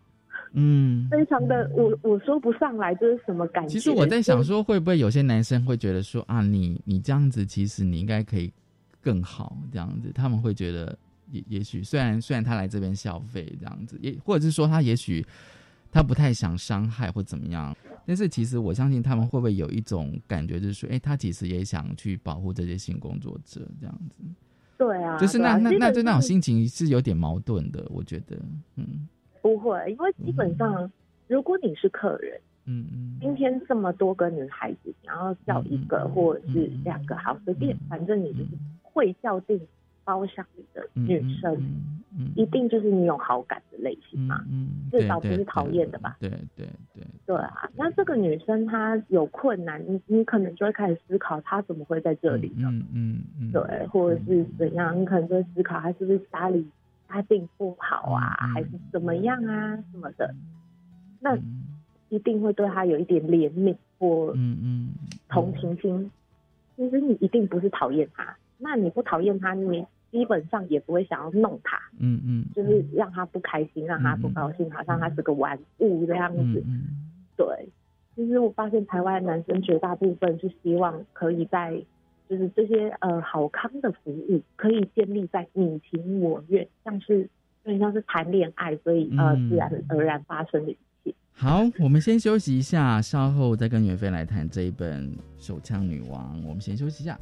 [0.52, 3.68] 嗯，非常的，我我说不上来这是什么感觉。
[3.68, 8.52] 其实我在想说，会不会有些男生会觉得说啊，你你这样子，其实你应该可以
[9.02, 10.10] 更好这样子。
[10.14, 10.98] 他们会觉得，
[11.30, 15.24] 也也许虽然虽然他来这边消费这样子，也或者是说他也许
[15.92, 17.76] 他不太想伤害或怎么样，
[18.06, 24.24] 但是其实我相信他们会不会有一种感觉，就是说，哎，他其实也想去保护这些性工作者这样子。
[24.78, 28.38] 对啊，就是那那那就那种心情是有点矛盾的，我觉得，
[28.76, 29.06] 嗯。
[29.48, 30.90] 不会，因为基本上，
[31.26, 38.50] 如果你是客人，嗯嗯，今天这么多个女孩子，然后叫一个或者是两个，好随便，反正你就是
[38.82, 39.58] 会叫进
[40.04, 41.56] 包厢里的女生，
[42.36, 46.18] 一定就是你有好感的类型嘛，嗯，至少不是讨厌的吧？
[46.20, 52.68] 对对对对啊，那这个女生她有困难，你你可能就会开始思考她怎么会在这里呢？
[52.70, 56.66] 嗯嗯嗯，对，或者是怎样，你可能就会思考她是不是家里。
[57.08, 60.34] 他病不好啊，还是怎么样啊，什么的，
[61.20, 61.36] 那
[62.10, 64.90] 一定会对他有一点怜悯或嗯嗯
[65.28, 66.10] 同情心。
[66.76, 71.78] 其实你一定不是讨厌他，那你不讨厌他，你基本上也不会想要弄他。
[71.98, 76.62] 嗯嗯，就是让他不开心，让他不高兴，好像他是个玩物这样子。
[77.36, 77.68] 对，
[78.14, 81.82] 其实我发现台湾男生绝大部分是希望可以在。
[82.28, 87.20] 就是这些呃好康的服务可以建立在你情我愿，像是
[87.64, 91.14] 有点像是谈恋爱，所以呃自然而然发生的一切。
[91.32, 96.36] 好，我们先休息一下，稍后再跟袁飞来谈这一本《手枪女王》。
[96.46, 97.18] 我们先休息一下。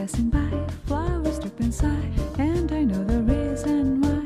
[0.00, 0.50] Passing by,
[0.86, 4.24] flowers drip inside, and I know the reason why.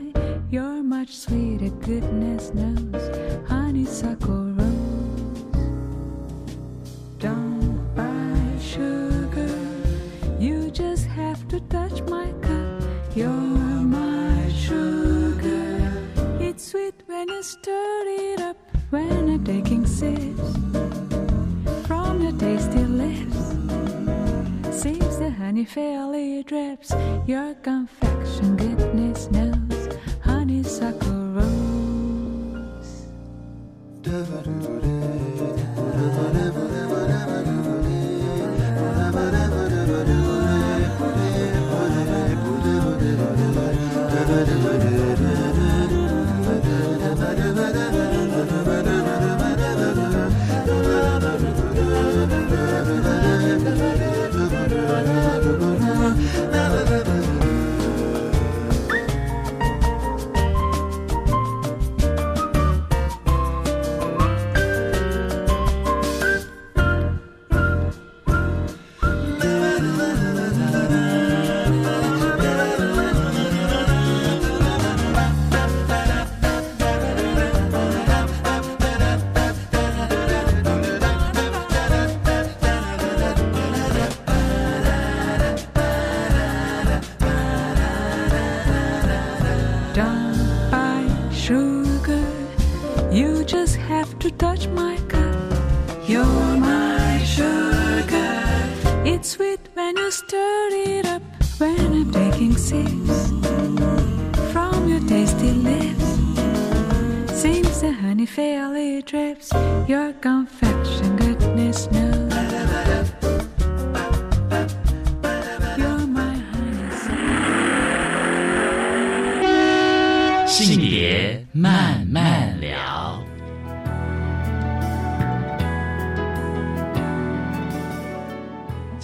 [0.49, 3.05] You're much sweeter, goodness knows.
[3.49, 5.43] Honeysuckle rose.
[7.19, 9.53] Don't buy sugar,
[10.39, 12.83] you just have to touch my cup.
[13.17, 13.31] You're
[13.99, 15.91] my sugar.
[16.39, 18.57] It's sweet when you stir it up,
[18.91, 20.53] when I'm taking sips
[21.89, 23.44] from your tasty lips.
[25.55, 26.93] Honey fairly drips.
[27.29, 29.89] Your confection, goodness knows,
[30.21, 33.07] honeysuckle rose.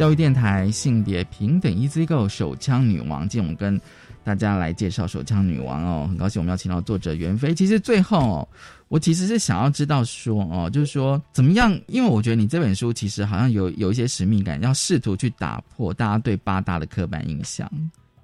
[0.01, 3.79] 教育电台性别平等 Easy Go 手枪女王，今天我们跟
[4.25, 7.53] 大家来介绍手枪女王哦，很高兴我们要请到作者袁飞。
[7.53, 8.49] 其实最后哦，
[8.89, 17.71] 我其实是想要知道说哦，就是说怎么样，因为我觉得你这本书其实好像有有一些使命感，要试图去打破大家对八大的刻板印象。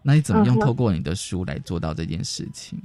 [0.02, 2.78] 那你怎么样嗯哼透过你的书来做到这件事情？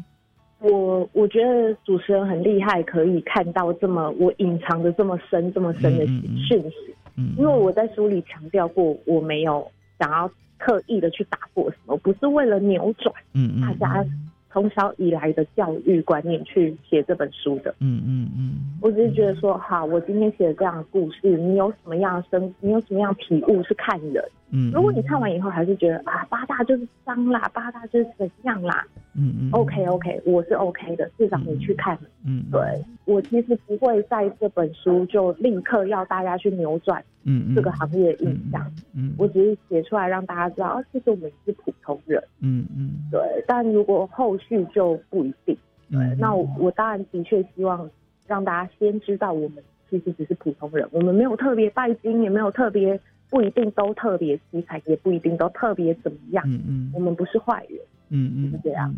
[0.60, 6.76] 我我觉得主持人很厉害，可以看到这么我隐藏的这么深、这么深的讯息。
[6.89, 6.96] 嗯
[7.38, 9.69] 因为我在书里强调过，我没有
[9.99, 14.05] 想要刻意的去打破什么，不是为了扭转嗯大家
[14.51, 17.74] 从小以来的教育观念去写这本书的。
[17.80, 24.24] 嗯嗯嗯我只是觉得说，好，我今天写了这样的故事，你有什么样的生，你有什么样的体悟是看人。
[24.52, 28.86] 嗯如果你看完以后还是觉得啊，八大就是脏啦，八大就是怎样啦，
[29.16, 31.97] 嗯嗯 OK OK，我是 OK 的，至少你去看。
[32.26, 32.62] 嗯，对
[33.06, 37.56] 我其实不会在这本书就立刻要大家去扭转嗯嗯。
[37.56, 39.14] 这个行业的印象，嗯。
[39.18, 42.22] 我只是写出来让大家知道，啊，其实我们是普通人。
[42.41, 43.08] 嗯嗯。
[43.10, 45.58] 对，但如果后续就不一定。
[45.93, 47.89] 嗯，那我我当然的确希望
[48.28, 52.97] 让大家先知道，我们其实只是普通人，我们没有特别拜金，也没有特别，
[53.32, 56.43] 不一定都特别凄惨，也不一定都特别怎么样。
[56.45, 57.79] 嗯嗯我们不是坏人，
[58.09, 58.93] 嗯嗯是这样。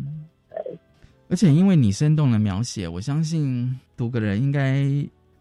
[0.50, 0.78] 对，
[1.28, 4.80] 而且因为你生动的描写，我相信读个人应该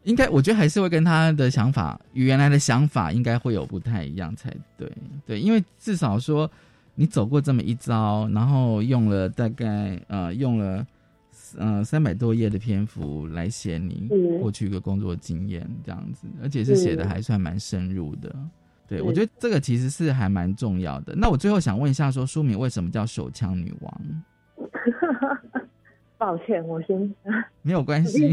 [0.03, 4.91] 应该，我觉得还是会跟他的想法与原来的想法应该会有不太一样才对。
[5.25, 6.49] 对，因为至少说
[6.93, 10.85] 你走过这么一遭，然后用了大概呃用了
[11.57, 18.35] 呃三百多页的篇幅来写你嗯过去一个工作经验这样子，而且是写的嗯还算蛮深入的。
[18.87, 21.13] 对，我觉得这个其实是还蛮重要的。
[21.15, 24.01] 那我最后想问一下，说书名为什么叫手枪女王？
[26.17, 27.13] 抱歉，我先
[27.61, 28.31] 没有关系。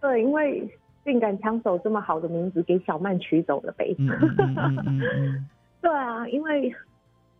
[0.00, 0.68] 对，因为
[1.04, 3.94] 性感枪手这么好的名字给小曼取走了呗。
[5.80, 6.74] 对啊，因为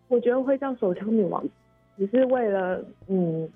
[0.09, 1.45] 我觉得会叫手枪女王，
[1.97, 3.49] 只是为了嗯，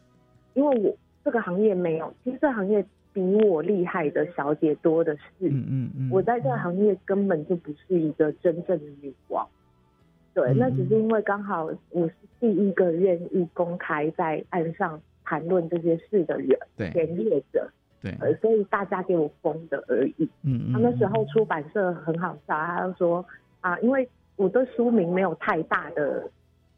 [0.54, 5.48] 因为我这个行业没有，其实这个行业比我厉害的小姐多的是。
[5.48, 9.46] 嗯嗯嗯，我在这个行业根本就不是一个真正的女王。
[10.32, 17.68] 对，嗯那只是因为刚好我是第一个愿意公开在岸上谈论这些事的人，对前业者，
[18.00, 20.28] 对，呃，所以大家给我封的而已。
[20.42, 23.24] 嗯嗯，他那时候出版社很好笑，他就说
[23.60, 26.30] 啊，因为我对书名没有太大的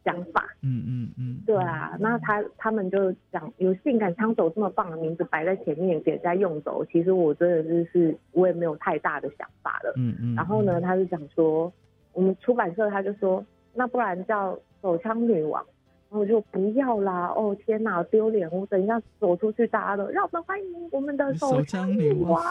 [0.04, 9.92] 想法，嗯嗯嗯，对啊，那他他们就讲有性感枪手这么棒的名字摆在前面给人家用走，其实我真的就是我也没有太大的想法了。
[9.96, 11.72] 嗯嗯，然后呢，他就讲说，
[12.12, 13.44] 我们出版社他就说，
[13.74, 15.64] 那不然叫手枪女王。
[16.10, 17.28] 然后我就不要啦！
[17.34, 18.46] 哦天哪，丢脸！
[18.52, 22.44] 我等一下走出去，大家都让我们欢迎我们的手枪女王。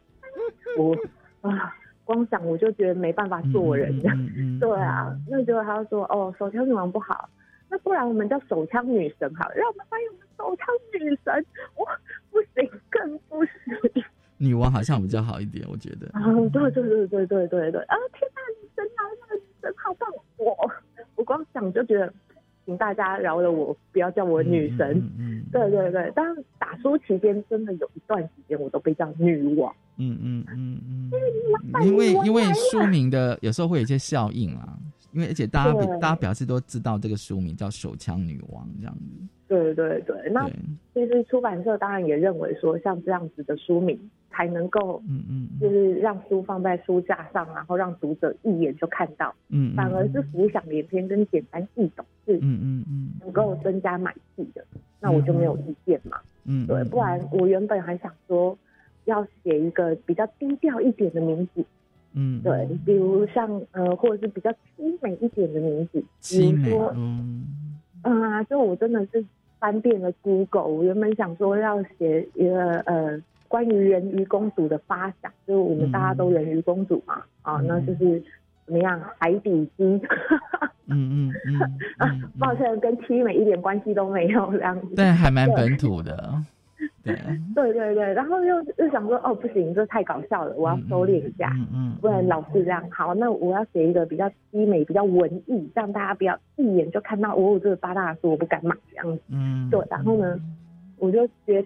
[0.76, 0.94] 我
[1.40, 1.74] 啊，
[2.12, 3.96] 光想我就觉得没办法做人。
[4.36, 7.28] 嗯 对啊，那结果他就说，哦，手枪女王不好，
[7.70, 11.46] 那不然我们叫手枪女神好了，让我们欢迎我们手枪女神。
[11.78, 11.86] 我
[12.32, 14.04] 不行，更不行。
[14.38, 16.08] 女王好像比较好一点，我觉得。
[16.12, 20.10] 啊，对对对对对对对，啊，天哪，女神来了，女神好棒！
[20.36, 20.56] 我
[21.14, 22.12] 我光想就觉得，
[22.66, 25.00] 请大家饶了我，不要叫我女神。
[25.16, 26.10] 嗯，对对对。
[26.16, 29.72] 但打书期间真的有一段时间，我都被叫女王。
[30.00, 31.86] 嗯嗯嗯嗯。
[31.86, 34.76] 因为因为书名的有时候会有一些效应啊，
[35.12, 39.02] 因为而且大家大家表示都知道这个书名叫《手枪女王》这样子。
[39.46, 40.48] 对对对，那
[40.94, 43.98] 其实出版社当然也认为说，像这样子的书名
[44.30, 54.64] 才能够，嗯嗯，就是让书放在书架上，然后让读者一眼就看到，嗯，反而是浮想联翩跟简单易懂是，嗯嗯嗯，能够增加买气的，
[55.00, 58.56] 那我就没有意见嘛，嗯，对，不然我原本还想说
[59.10, 61.64] 要写一个比较低调一点的名字，
[62.14, 67.44] 嗯，对，比如像呃，或者是比较凄美一点的名字，比如说，嗯，
[68.02, 69.24] 啊，就我真的是。
[69.60, 78.22] 翻遍了 Google，我原本想说要写一个呃关于人鱼公主的发想，就是我们大家都人鱼公主嘛，啊，那就是
[78.64, 79.84] 怎么样海底鸡，
[80.86, 81.60] 嗯嗯嗯，
[81.98, 82.08] 啊，
[82.40, 86.42] 抱歉，跟凄美一点关系都没有这样子，但还蛮本土的。
[87.04, 87.14] 对
[87.54, 92.82] 对对对，然后又又想说，哦不行，这太搞笑了，我要收敛一下，嗯不然老是这样。
[92.90, 99.22] 好，那我要写一个比较凄美、比较文艺，让大家不要一眼就看到哦这个八大书，我不敢买这样子。
[99.28, 99.84] 嗯，对。
[99.90, 100.38] 然后呢，
[100.98, 101.64] 我就学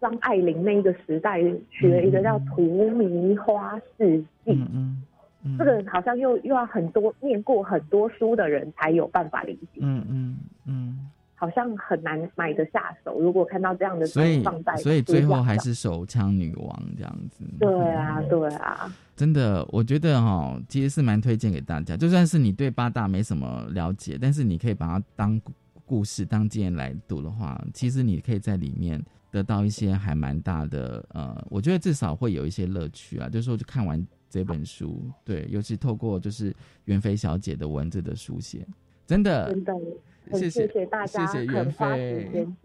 [0.00, 1.40] 张爱玲那一个时代，
[1.70, 4.52] 取了一个叫《荼蘼花世记》。
[4.72, 5.02] 嗯
[5.44, 9.80] 嗯，这个好像又又要很多念过很多书的人才有办法理解。
[9.80, 10.36] 嗯嗯
[10.66, 10.98] 嗯。
[11.36, 13.20] 好像很难买得下手。
[13.20, 14.42] 如果看到这样的，所以
[14.82, 17.44] 所以最后还是手枪女王这样子。
[17.60, 21.96] 对啊，对啊，真的，我觉得哈，其实是蛮推荐给大家。
[21.96, 25.40] 就算是你对八大没什么了解，但是你可以把它当
[25.84, 33.28] 故事、当经验来读的话，其实你可以在里面得到一些还蛮大的呃，我觉得至少会有一些乐趣啊。
[33.28, 36.54] 就是说，就看完这本书，对，尤其透过就是
[36.86, 38.66] 袁飞小姐的文字的书写，
[39.06, 39.74] 真的，真的。
[40.28, 42.56] 很谢谢大家肯花时间，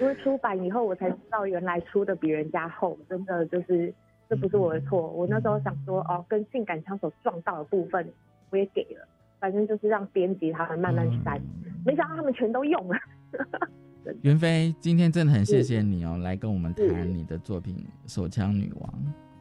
[0.00, 3.94] 因为出版以后我才知道原来出的比人家厚，真的就是
[4.28, 5.08] 这不是我的错。
[5.12, 8.12] 我那时候想说哦，跟性感枪手撞到的部分
[8.50, 9.06] 我也给了，
[9.38, 11.40] 反正就是让编辑他们慢慢删，
[11.86, 12.96] 没想到他们全都用了。
[14.22, 17.76] 袁飞，今天真的很谢谢你哦，来跟我们谈你的作品
[18.12, 18.92] 《手枪女王》，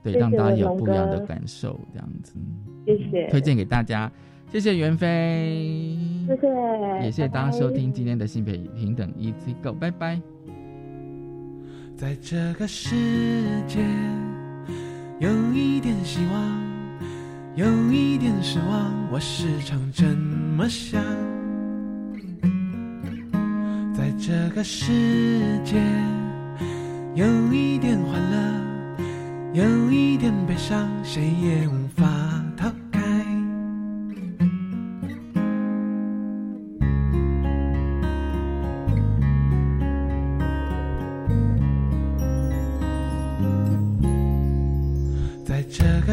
[0.03, 2.35] 对，让大家有不一样的感受，这样子。
[2.85, 4.11] 谢谢，推荐给大家。
[4.53, 5.97] 谢谢袁飞，
[6.27, 6.47] 谢谢，
[7.01, 10.21] 也谢谢大家收听今天的性别平等 Easy Go，拜拜。
[11.97, 12.95] 在这个世
[13.67, 13.79] 界，
[15.17, 16.61] 有一点希望，
[17.55, 20.05] 有一点失望，我时常这
[20.55, 21.03] 么想。
[23.91, 24.93] 在这个世
[25.63, 25.81] 界，
[27.15, 32.05] 有一点欢乐，有一点悲伤，谁也无法。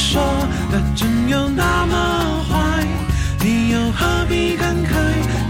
[0.00, 0.20] 说
[0.72, 2.86] 的真有那么坏，
[3.44, 4.90] 你又何必感慨？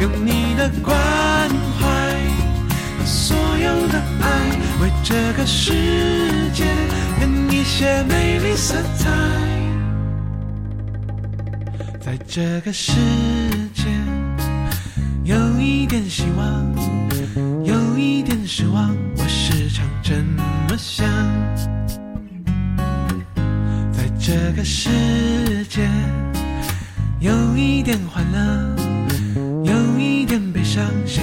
[0.00, 0.92] 用你的关
[1.78, 1.86] 怀
[2.98, 4.24] 和所有的爱，
[4.82, 5.72] 为这个世
[6.52, 6.64] 界
[7.18, 9.08] 添一些美丽色彩。
[12.00, 12.92] 在这个世
[13.72, 13.84] 界，
[15.22, 16.44] 有一点希望，
[17.64, 20.14] 有一点失望，我时常这
[20.68, 21.06] 么想。
[24.30, 24.88] 这个世
[25.68, 25.80] 界，
[27.18, 28.76] 有一点欢乐，
[29.64, 31.20] 有一点悲伤，谁